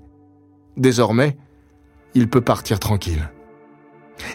Désormais, 0.76 1.36
il 2.14 2.28
peut 2.28 2.40
partir 2.40 2.78
tranquille. 2.78 3.28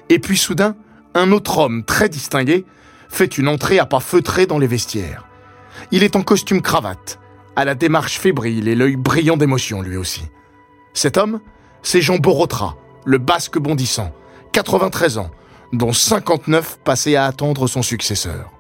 Et 0.10 0.19
puis 0.19 0.38
soudain, 0.38 0.75
un 1.13 1.31
autre 1.31 1.58
homme 1.60 1.86
très 1.86 2.10
distingué 2.10 2.65
fait 3.08 3.38
une 3.38 3.47
entrée 3.47 3.79
à 3.79 3.86
pas 3.86 4.01
feutrés 4.01 4.45
dans 4.45 4.60
les 4.60 4.67
vestiaires. 4.67 5.25
Il 5.91 6.03
est 6.03 6.17
en 6.17 6.21
costume 6.21 6.62
cravate, 6.62 7.17
à 7.55 7.63
la 7.63 7.75
démarche 7.75 8.19
fébrile 8.19 8.67
et 8.67 8.75
l'œil 8.75 8.97
brillant 8.97 9.38
d'émotion 9.38 9.81
lui 9.81 9.95
aussi. 9.95 10.23
Cet 10.93 11.15
homme, 11.15 11.39
c'est 11.81 12.01
Jean 12.01 12.17
Borotra, 12.17 12.75
le 13.06 13.18
basque 13.18 13.58
bondissant, 13.58 14.12
93 14.52 15.20
ans, 15.20 15.32
dont 15.74 15.94
59 15.94 16.80
passés 16.84 17.15
à 17.15 17.26
attendre 17.26 17.68
son 17.68 17.82
successeur. 17.82 18.52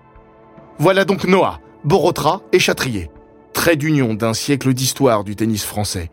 Voilà 0.77 1.05
donc 1.05 1.25
Noah, 1.25 1.59
Borotra 1.83 2.41
et 2.51 2.59
Chatrier, 2.59 3.09
trait 3.53 3.75
d'union 3.75 4.13
d'un 4.13 4.33
siècle 4.33 4.73
d'histoire 4.73 5.23
du 5.23 5.35
tennis 5.35 5.63
français, 5.63 6.11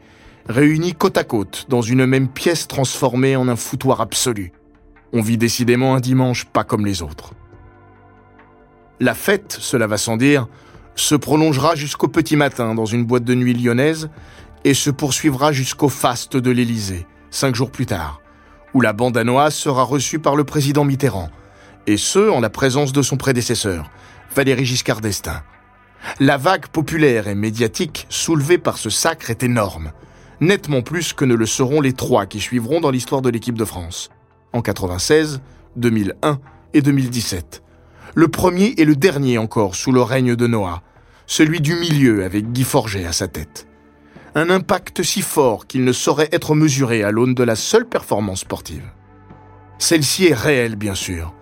réunis 0.48 0.94
côte 0.94 1.18
à 1.18 1.24
côte 1.24 1.66
dans 1.68 1.82
une 1.82 2.06
même 2.06 2.28
pièce 2.28 2.68
transformée 2.68 3.36
en 3.36 3.48
un 3.48 3.56
foutoir 3.56 4.00
absolu. 4.00 4.52
On 5.12 5.20
vit 5.20 5.36
décidément 5.36 5.94
un 5.94 6.00
dimanche 6.00 6.46
pas 6.46 6.64
comme 6.64 6.86
les 6.86 7.02
autres. 7.02 7.34
La 9.00 9.14
fête, 9.14 9.56
cela 9.60 9.86
va 9.86 9.98
sans 9.98 10.16
dire, 10.16 10.46
se 10.94 11.14
prolongera 11.14 11.74
jusqu'au 11.74 12.08
petit 12.08 12.36
matin 12.36 12.74
dans 12.74 12.86
une 12.86 13.04
boîte 13.04 13.24
de 13.24 13.34
nuit 13.34 13.54
lyonnaise 13.54 14.08
et 14.64 14.74
se 14.74 14.90
poursuivra 14.90 15.52
jusqu'au 15.52 15.88
faste 15.88 16.36
de 16.36 16.50
l'Élysée, 16.50 17.06
cinq 17.30 17.54
jours 17.54 17.70
plus 17.70 17.86
tard, 17.86 18.21
où 18.74 18.80
la 18.80 18.92
bande 18.92 19.16
à 19.16 19.50
sera 19.50 19.82
reçue 19.82 20.18
par 20.18 20.36
le 20.36 20.44
président 20.44 20.84
Mitterrand, 20.84 21.30
et 21.86 21.96
ce, 21.96 22.30
en 22.30 22.40
la 22.40 22.50
présence 22.50 22.92
de 22.92 23.02
son 23.02 23.16
prédécesseur, 23.16 23.90
Valéry 24.34 24.64
Giscard 24.64 25.00
d'Estaing. 25.00 25.42
La 26.20 26.36
vague 26.36 26.66
populaire 26.68 27.28
et 27.28 27.34
médiatique 27.34 28.06
soulevée 28.08 28.58
par 28.58 28.78
ce 28.78 28.90
sacre 28.90 29.30
est 29.30 29.42
énorme, 29.42 29.92
nettement 30.40 30.82
plus 30.82 31.12
que 31.12 31.24
ne 31.24 31.34
le 31.34 31.46
seront 31.46 31.80
les 31.80 31.92
trois 31.92 32.26
qui 32.26 32.40
suivront 32.40 32.80
dans 32.80 32.90
l'histoire 32.90 33.22
de 33.22 33.30
l'équipe 33.30 33.58
de 33.58 33.64
France, 33.64 34.10
en 34.52 34.62
96, 34.62 35.40
2001 35.76 36.38
et 36.74 36.82
2017 36.82 37.62
le 38.14 38.28
premier 38.28 38.74
et 38.76 38.84
le 38.84 38.96
dernier 38.96 39.38
encore 39.38 39.74
sous 39.74 39.92
le 39.92 40.02
règne 40.02 40.36
de 40.36 40.46
Noah, 40.46 40.82
celui 41.26 41.60
du 41.60 41.74
milieu 41.74 42.24
avec 42.24 42.52
Guy 42.52 42.64
Forget 42.64 43.06
à 43.06 43.12
sa 43.12 43.28
tête. 43.28 43.66
Un 44.34 44.48
impact 44.48 45.02
si 45.02 45.20
fort 45.20 45.66
qu'il 45.66 45.84
ne 45.84 45.92
saurait 45.92 46.30
être 46.32 46.54
mesuré 46.54 47.02
à 47.02 47.10
l'aune 47.10 47.34
de 47.34 47.42
la 47.42 47.54
seule 47.54 47.86
performance 47.86 48.40
sportive. 48.40 48.90
Celle-ci 49.78 50.28
est 50.28 50.34
réelle, 50.34 50.76
bien 50.76 50.94
sûr, 50.94 51.34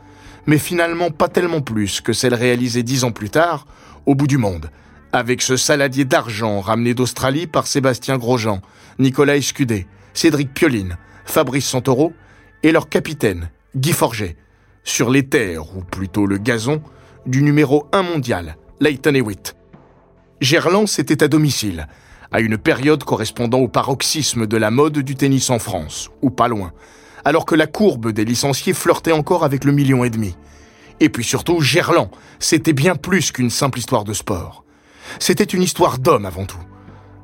mais 0.46 0.58
finalement 0.58 1.12
pas 1.12 1.28
tellement 1.28 1.60
plus 1.60 2.00
que 2.00 2.12
celle 2.12 2.34
réalisée 2.34 2.82
dix 2.82 3.04
ans 3.04 3.12
plus 3.12 3.30
tard, 3.30 3.66
au 4.06 4.16
bout 4.16 4.26
du 4.26 4.38
monde, 4.38 4.70
avec 5.12 5.40
ce 5.40 5.56
saladier 5.56 6.04
d'argent 6.04 6.60
ramené 6.60 6.92
d'Australie 6.94 7.46
par 7.46 7.68
Sébastien 7.68 8.18
Grosjean, 8.18 8.60
Nicolas 8.98 9.36
Escudé, 9.36 9.86
Cédric 10.12 10.52
Pioline, 10.52 10.96
Fabrice 11.24 11.66
Santoro 11.66 12.12
et 12.64 12.72
leur 12.72 12.88
capitaine, 12.88 13.50
Guy 13.76 13.92
Forget, 13.92 14.36
sur 14.82 15.10
les 15.10 15.28
terres, 15.28 15.76
ou 15.76 15.82
plutôt 15.82 16.26
le 16.26 16.38
gazon, 16.38 16.82
du 17.24 17.42
numéro 17.42 17.86
1 17.92 18.02
mondial, 18.02 18.56
Leighton 18.80 19.14
Hewitt. 19.14 19.54
Gerland 20.40 20.88
s'était 20.88 21.22
à 21.22 21.28
domicile, 21.28 21.86
à 22.32 22.40
une 22.40 22.58
période 22.58 23.04
correspondant 23.04 23.58
au 23.58 23.68
paroxysme 23.68 24.46
de 24.46 24.56
la 24.56 24.70
mode 24.70 24.98
du 24.98 25.14
tennis 25.14 25.50
en 25.50 25.58
France, 25.58 26.10
ou 26.22 26.30
pas 26.30 26.48
loin, 26.48 26.72
alors 27.24 27.44
que 27.44 27.54
la 27.54 27.66
courbe 27.66 28.12
des 28.12 28.24
licenciés 28.24 28.72
flirtait 28.72 29.12
encore 29.12 29.44
avec 29.44 29.64
le 29.64 29.72
million 29.72 30.04
et 30.04 30.10
demi. 30.10 30.36
Et 31.00 31.08
puis 31.08 31.24
surtout, 31.24 31.60
Gerland, 31.60 32.10
c'était 32.38 32.72
bien 32.72 32.94
plus 32.94 33.32
qu'une 33.32 33.50
simple 33.50 33.78
histoire 33.78 34.04
de 34.04 34.12
sport. 34.12 34.64
C'était 35.18 35.44
une 35.44 35.62
histoire 35.62 35.98
d'homme 35.98 36.26
avant 36.26 36.44
tout. 36.44 36.62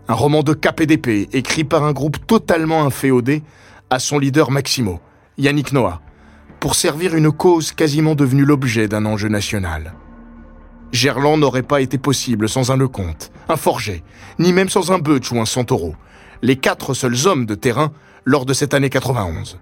Un 0.09 0.15
roman 0.15 0.43
de 0.43 0.55
cap 0.55 0.81
et 0.81 0.87
d'épée, 0.87 1.29
écrit 1.33 1.65
par 1.65 1.85
un 1.85 1.93
groupe 1.93 2.27
totalement 2.27 2.85
inféodé 2.85 3.43
à 3.91 3.99
son 3.99 4.19
leader 4.19 4.51
Maximo, 4.51 5.01
Yannick 5.39 5.73
Noah, 5.73 6.01
pour 6.59 6.75
servir 6.75 7.15
une 7.15 7.31
cause 7.31 7.73
quasiment 7.73 8.15
devenue 8.15 8.45
l'objet 8.45 8.89
d'un 8.89 9.05
enjeu 9.05 9.29
national. 9.29 9.95
Gerland 10.93 11.39
n'aurait 11.39 11.63
pas 11.63 11.81
été 11.81 11.99
possible 11.99 12.49
sans 12.49 12.71
un 12.71 12.77
Lecomte, 12.77 13.31
un 13.49 13.57
Forget, 13.57 14.03
ni 14.39 14.53
même 14.53 14.69
sans 14.69 14.93
un 14.93 14.99
Butch 14.99 15.31
ou 15.33 15.41
un 15.41 15.47
Santoro, 15.47 15.95
les 16.43 16.57
quatre 16.57 16.95
seuls 16.95 17.27
hommes 17.27 17.47
de 17.47 17.55
terrain 17.55 17.93
lors 18.25 18.47
de 18.47 18.55
cette 18.55 18.75
année 18.75 18.91
91. 18.91 19.59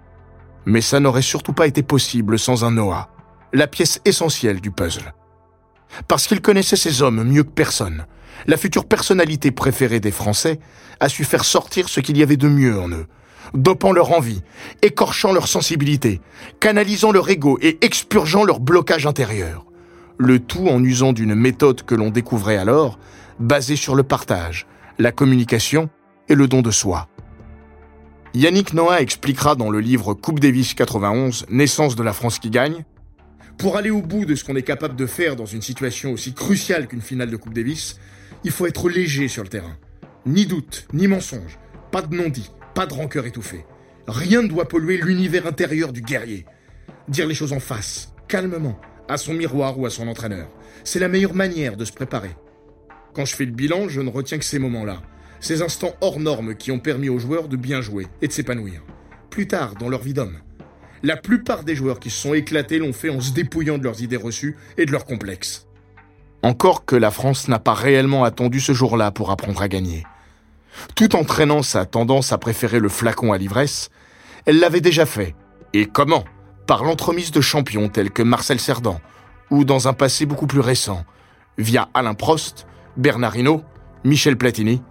Mais 0.65 0.81
ça 0.81 0.99
n'aurait 0.99 1.21
surtout 1.21 1.53
pas 1.53 1.67
été 1.67 1.83
possible 1.83 2.39
sans 2.39 2.63
un 2.63 2.71
Noah, 2.71 3.09
la 3.53 3.67
pièce 3.67 4.01
essentielle 4.05 4.61
du 4.61 4.71
puzzle. 4.71 5.13
Parce 6.07 6.27
qu'il 6.27 6.41
connaissait 6.41 6.75
ces 6.75 7.01
hommes 7.01 7.23
mieux 7.23 7.43
que 7.43 7.51
personne, 7.51 8.05
la 8.47 8.57
future 8.57 8.85
personnalité 8.85 9.51
préférée 9.51 9.99
des 9.99 10.11
Français 10.11 10.59
a 10.99 11.09
su 11.09 11.23
faire 11.23 11.45
sortir 11.45 11.89
ce 11.89 11.99
qu'il 11.99 12.17
y 12.17 12.23
avait 12.23 12.37
de 12.37 12.49
mieux 12.49 12.79
en 12.79 12.89
eux, 12.89 13.07
dopant 13.53 13.91
leur 13.91 14.11
envie, 14.11 14.41
écorchant 14.81 15.31
leur 15.31 15.47
sensibilité, 15.47 16.21
canalisant 16.59 17.11
leur 17.11 17.29
ego 17.29 17.57
et 17.61 17.77
expurgeant 17.85 18.43
leur 18.43 18.59
blocage 18.59 19.05
intérieur. 19.05 19.65
Le 20.17 20.39
tout 20.39 20.67
en 20.67 20.83
usant 20.83 21.13
d'une 21.13 21.35
méthode 21.35 21.83
que 21.83 21.95
l'on 21.95 22.09
découvrait 22.09 22.57
alors, 22.57 22.99
basée 23.39 23.75
sur 23.75 23.95
le 23.95 24.03
partage, 24.03 24.65
la 24.97 25.11
communication 25.11 25.89
et 26.29 26.35
le 26.35 26.47
don 26.47 26.61
de 26.61 26.71
soi. 26.71 27.09
Yannick 28.33 28.73
Noah 28.73 29.01
expliquera 29.01 29.55
dans 29.55 29.69
le 29.69 29.79
livre 29.79 30.13
Coupe 30.13 30.39
Davis 30.39 30.73
91, 30.73 31.45
Naissance 31.49 31.95
de 31.95 32.03
la 32.03 32.13
France 32.13 32.39
qui 32.39 32.49
gagne, 32.49 32.83
Pour 33.57 33.77
aller 33.77 33.89
au 33.89 34.01
bout 34.01 34.25
de 34.25 34.35
ce 34.35 34.43
qu'on 34.43 34.55
est 34.55 34.61
capable 34.61 34.95
de 34.95 35.05
faire 35.05 35.35
dans 35.35 35.45
une 35.45 35.61
situation 35.61 36.11
aussi 36.11 36.33
cruciale 36.33 36.87
qu'une 36.87 37.01
finale 37.01 37.29
de 37.29 37.37
Coupe 37.37 37.53
Davis, 37.53 37.99
il 38.43 38.51
faut 38.51 38.65
être 38.65 38.89
léger 38.89 39.27
sur 39.27 39.43
le 39.43 39.49
terrain. 39.49 39.77
Ni 40.25 40.45
doute, 40.45 40.87
ni 40.93 41.07
mensonge, 41.07 41.59
pas 41.91 42.01
de 42.01 42.15
non-dit, 42.15 42.51
pas 42.73 42.85
de 42.85 42.93
rancœur 42.93 43.25
étouffée. 43.25 43.65
Rien 44.07 44.41
ne 44.41 44.47
doit 44.47 44.67
polluer 44.67 44.97
l'univers 44.97 45.47
intérieur 45.47 45.93
du 45.93 46.01
guerrier. 46.01 46.45
Dire 47.07 47.27
les 47.27 47.35
choses 47.35 47.53
en 47.53 47.59
face, 47.59 48.13
calmement, 48.27 48.79
à 49.07 49.17
son 49.17 49.33
miroir 49.33 49.79
ou 49.79 49.85
à 49.85 49.89
son 49.89 50.07
entraîneur. 50.07 50.47
C'est 50.83 50.99
la 50.99 51.07
meilleure 51.07 51.35
manière 51.35 51.77
de 51.77 51.85
se 51.85 51.91
préparer. 51.91 52.35
Quand 53.13 53.25
je 53.25 53.35
fais 53.35 53.45
le 53.45 53.51
bilan, 53.51 53.87
je 53.87 54.01
ne 54.01 54.09
retiens 54.09 54.37
que 54.37 54.45
ces 54.45 54.59
moments-là. 54.59 55.01
Ces 55.39 55.61
instants 55.61 55.95
hors 56.01 56.19
normes 56.19 56.55
qui 56.55 56.71
ont 56.71 56.79
permis 56.79 57.09
aux 57.09 57.19
joueurs 57.19 57.47
de 57.47 57.57
bien 57.57 57.81
jouer 57.81 58.07
et 58.21 58.27
de 58.27 58.33
s'épanouir. 58.33 58.81
Plus 59.29 59.47
tard, 59.47 59.75
dans 59.75 59.89
leur 59.89 60.01
vie 60.01 60.13
d'homme. 60.13 60.37
La 61.03 61.17
plupart 61.17 61.63
des 61.63 61.75
joueurs 61.75 61.99
qui 61.99 62.09
se 62.09 62.19
sont 62.19 62.33
éclatés 62.33 62.79
l'ont 62.79 62.93
fait 62.93 63.09
en 63.09 63.21
se 63.21 63.31
dépouillant 63.31 63.77
de 63.77 63.83
leurs 63.83 64.01
idées 64.01 64.15
reçues 64.17 64.57
et 64.77 64.85
de 64.85 64.91
leurs 64.91 65.05
complexes. 65.05 65.67
Encore 66.41 66.85
que 66.85 66.95
la 66.95 67.11
France 67.11 67.47
n'a 67.47 67.59
pas 67.59 67.73
réellement 67.73 68.23
attendu 68.23 68.59
ce 68.59 68.73
jour-là 68.73 69.11
pour 69.11 69.31
apprendre 69.31 69.61
à 69.61 69.67
gagner. 69.67 70.03
Tout 70.95 71.15
en 71.15 71.23
traînant 71.23 71.63
sa 71.63 71.85
tendance 71.85 72.31
à 72.31 72.37
préférer 72.37 72.79
le 72.79 72.89
flacon 72.89 73.33
à 73.33 73.37
l'ivresse, 73.37 73.89
elle 74.45 74.59
l'avait 74.59 74.81
déjà 74.81 75.05
fait. 75.05 75.35
Et 75.73 75.85
comment? 75.85 76.23
Par 76.67 76.83
l'entremise 76.83 77.29
de 77.29 77.41
champions 77.41 77.89
tels 77.89 78.09
que 78.09 78.23
Marcel 78.23 78.59
Cerdan, 78.59 78.99
ou 79.51 79.65
dans 79.65 79.87
un 79.87 79.93
passé 79.93 80.25
beaucoup 80.25 80.47
plus 80.47 80.61
récent, 80.61 81.05
via 81.59 81.89
Alain 81.93 82.15
Prost, 82.15 82.65
Bernard 82.97 83.37
Hinault, 83.37 83.63
Michel 84.03 84.35
Platini, 84.35 84.81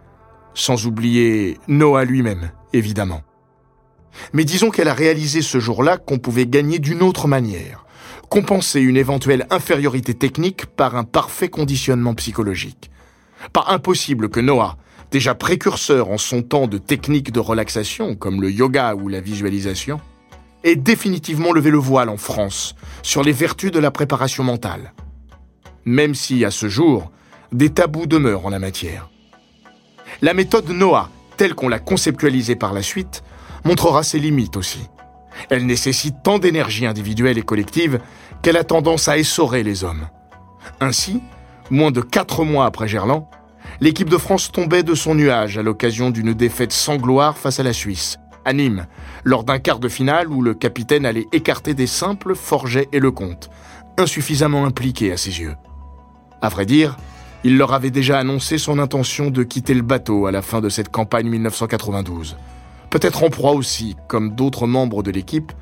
sans 0.55 0.87
oublier 0.87 1.59
Noah 1.67 2.05
lui-même, 2.05 2.53
évidemment. 2.73 3.23
Mais 4.33 4.45
disons 4.45 4.71
qu'elle 4.71 4.87
a 4.87 4.95
réalisé 4.95 5.43
ce 5.43 5.59
jour-là 5.59 5.97
qu'on 5.97 6.19
pouvait 6.19 6.47
gagner 6.47 6.79
d'une 6.79 7.03
autre 7.03 7.27
manière, 7.27 7.87
compenser 8.29 8.81
une 8.81 8.97
éventuelle 8.97 9.47
infériorité 9.51 10.15
technique 10.15 10.67
par 10.67 10.95
un 10.95 11.03
parfait 11.03 11.49
conditionnement 11.49 12.15
psychologique. 12.15 12.93
Pas 13.53 13.65
impossible 13.69 14.29
que 14.29 14.39
Noah, 14.39 14.77
déjà 15.11 15.35
précurseur 15.35 16.09
en 16.11 16.19
son 16.19 16.43
temps 16.43 16.69
de 16.69 16.79
techniques 16.79 17.33
de 17.33 17.41
relaxation 17.41 18.15
comme 18.15 18.41
le 18.41 18.53
yoga 18.53 18.95
ou 18.95 19.09
la 19.09 19.21
visualisation, 19.21 20.01
ait 20.65 20.77
définitivement 20.77 21.53
levé 21.53 21.71
le 21.71 21.79
voile 21.79 22.09
en 22.09 22.17
France 22.17 22.75
sur 23.03 23.23
les 23.23 23.33
vertus 23.33 23.71
de 23.71 23.79
la 23.79 23.91
préparation 23.91 24.43
mentale. 24.43 24.93
Même 25.85 26.15
si, 26.15 26.45
à 26.45 26.51
ce 26.51 26.69
jour, 26.69 27.13
des 27.53 27.71
tabous 27.71 28.07
demeurent 28.07 28.47
en 28.47 28.51
la 28.51 28.59
matière. 28.59 29.11
La 30.23 30.35
méthode 30.35 30.69
Noah, 30.71 31.11
telle 31.37 31.55
qu'on 31.55 31.69
l'a 31.69 31.79
conceptualisée 31.79 32.57
par 32.57 32.73
la 32.73 32.83
suite, 32.83 33.23
montrera 33.65 34.03
ses 34.03 34.19
limites 34.19 34.57
aussi. 34.57 34.89
Elle 35.51 35.67
nécessite 35.67 36.17
tant 36.23 36.39
d'énergie 36.39 36.87
individuelle 36.87 37.39
et 37.39 37.43
collective 37.43 38.01
qu'elle 38.43 38.57
a 38.57 38.65
tendance 38.65 39.09
à 39.09 39.19
essorer 39.19 39.63
les 39.63 39.85
hommes. 39.85 40.09
Ainsi, 40.81 41.21
moins 41.71 41.91
de 41.91 42.01
quatre 42.01 42.45
mois 42.45 42.67
après 42.67 42.89
Gerland, 42.89 43.27
l'équipe 43.81 44.09
de 44.09 44.19
France 44.19 44.53
tombait 44.53 44.83
de 44.83 44.95
son 44.95 45.15
nuage 45.15 45.59
à 45.59 45.63
l'occasion 45.63 46.11
d'une 46.11 46.35
défaite 46.35 46.73
sans 46.73 46.97
gloire 46.97 47.37
face 47.37 47.61
à 47.61 47.63
la 47.63 47.73
Suisse, 47.73 48.17
à 48.45 48.53
Nîmes, 48.53 48.87
lors 49.25 49.45
d'un 49.45 49.59
quart 49.59 49.79
de 49.79 49.89
finale 49.89 50.29
où 50.29 50.43
le 50.43 50.55
capitaine 50.55 51.07
allait 51.07 51.27
écarter 51.33 51.75
des 51.75 51.87
simples 51.87 52.35
Forget 52.35 52.89
et 52.93 53.01
Lecomte, 53.01 53.51
insuffisamment 53.99 54.65
impliqués 54.65 55.13
à 55.13 55.17
ses 55.17 55.41
yeux. 55.41 55.55
À 56.43 56.49
vrai 56.49 56.67
dire, 56.67 56.97
il 57.45 57.59
leur 57.59 57.75
avait 57.75 57.91
déjà 57.91 58.19
annoncé 58.19 58.59
son 58.59 58.79
intention 58.79 59.31
de 59.31 59.43
quitter 59.43 59.75
le 59.75 59.83
bateau 59.83 60.27
à 60.27 60.33
la 60.33 60.43
fin 60.43 60.61
de 60.61 60.69
cette 60.69 60.89
campagne 60.89 61.29
1992. 61.29 62.37
Peut-être 62.91 63.23
en 63.23 63.31
proie 63.31 63.53
aussi, 63.53 63.97
comme 64.09 64.35
d'autres 64.35 64.67
membres 64.67 65.03
de 65.03 65.11
l'équipe, 65.11 65.53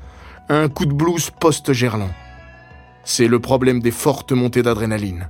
à 0.49 0.55
un 0.55 0.69
coup 0.69 0.85
de 0.85 0.93
blues 0.93 1.29
post-Gerland. 1.39 2.11
C'est 3.03 3.27
le 3.27 3.39
problème 3.39 3.81
des 3.81 3.91
fortes 3.91 4.31
montées 4.31 4.63
d'adrénaline. 4.63 5.27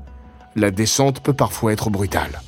La 0.56 0.70
descente 0.70 1.22
peut 1.22 1.34
parfois 1.34 1.74
être 1.74 1.89
brutale. 1.89 2.41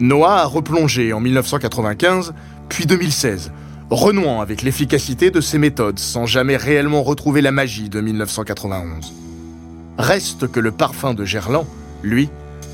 Noah 0.00 0.40
a 0.40 0.46
replongé 0.46 1.12
en 1.12 1.20
1995, 1.20 2.32
puis 2.70 2.86
2016, 2.86 3.52
renouant 3.90 4.40
avec 4.40 4.62
l'efficacité 4.62 5.30
de 5.30 5.42
ses 5.42 5.58
méthodes 5.58 5.98
sans 5.98 6.24
jamais 6.24 6.56
réellement 6.56 7.02
retrouver 7.02 7.42
la 7.42 7.52
magie 7.52 7.90
de 7.90 8.00
1991. 8.00 9.12
Reste 9.98 10.50
que 10.50 10.58
le 10.58 10.70
parfum 10.70 11.12
de 11.12 11.26
Gerland, 11.26 11.66
lui, 12.02 12.30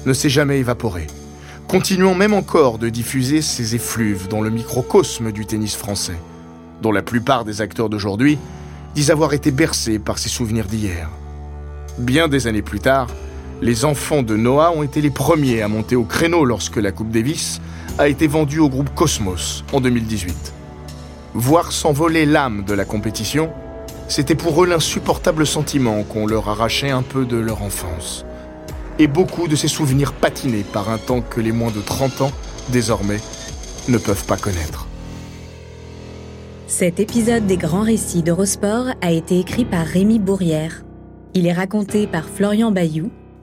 ne 0.06 0.12
s'est 0.12 0.28
jamais 0.28 0.60
évaporé, 0.60 1.08
continuant 1.66 2.14
même 2.14 2.32
encore 2.32 2.78
de 2.78 2.88
diffuser 2.88 3.42
ses 3.42 3.74
effluves 3.74 4.28
dans 4.28 4.40
le 4.40 4.50
microcosme 4.50 5.32
du 5.32 5.46
tennis 5.46 5.74
français, 5.74 6.20
dont 6.80 6.92
la 6.92 7.02
plupart 7.02 7.44
des 7.44 7.60
acteurs 7.60 7.88
d'aujourd'hui 7.88 8.38
disent 8.94 9.10
avoir 9.10 9.32
été 9.32 9.50
bercés 9.50 9.98
par 9.98 10.18
ses 10.18 10.28
souvenirs 10.28 10.66
d'hier. 10.66 11.10
Bien 11.98 12.28
des 12.28 12.46
années 12.46 12.62
plus 12.62 12.78
tard, 12.78 13.08
les 13.62 13.84
enfants 13.84 14.22
de 14.22 14.36
Noah 14.36 14.72
ont 14.72 14.82
été 14.82 15.00
les 15.00 15.10
premiers 15.10 15.62
à 15.62 15.68
monter 15.68 15.96
au 15.96 16.04
créneau 16.04 16.44
lorsque 16.44 16.76
la 16.76 16.92
Coupe 16.92 17.10
Davis 17.10 17.60
a 17.98 18.08
été 18.08 18.26
vendue 18.26 18.58
au 18.58 18.68
groupe 18.68 18.94
Cosmos 18.94 19.64
en 19.72 19.80
2018. 19.80 20.52
Voir 21.34 21.72
s'envoler 21.72 22.26
l'âme 22.26 22.64
de 22.64 22.74
la 22.74 22.84
compétition, 22.84 23.50
c'était 24.08 24.34
pour 24.34 24.62
eux 24.62 24.66
l'insupportable 24.66 25.46
sentiment 25.46 26.02
qu'on 26.02 26.26
leur 26.26 26.48
arrachait 26.48 26.90
un 26.90 27.02
peu 27.02 27.24
de 27.24 27.36
leur 27.36 27.62
enfance. 27.62 28.24
Et 28.98 29.06
beaucoup 29.06 29.48
de 29.48 29.56
ces 29.56 29.68
souvenirs 29.68 30.12
patinés 30.12 30.64
par 30.64 30.90
un 30.90 30.98
temps 30.98 31.20
que 31.20 31.40
les 31.40 31.52
moins 31.52 31.70
de 31.70 31.80
30 31.80 32.22
ans, 32.22 32.32
désormais, 32.70 33.20
ne 33.88 33.98
peuvent 33.98 34.24
pas 34.24 34.36
connaître. 34.36 34.86
Cet 36.66 37.00
épisode 37.00 37.46
des 37.46 37.56
grands 37.56 37.82
récits 37.84 38.22
d'Eurosport 38.22 38.88
a 39.00 39.12
été 39.12 39.38
écrit 39.38 39.64
par 39.64 39.86
Rémi 39.86 40.18
Bourrière. 40.18 40.82
Il 41.34 41.46
est 41.46 41.52
raconté 41.52 42.06
par 42.06 42.24
Florian 42.24 42.72
Bayou 42.72 43.10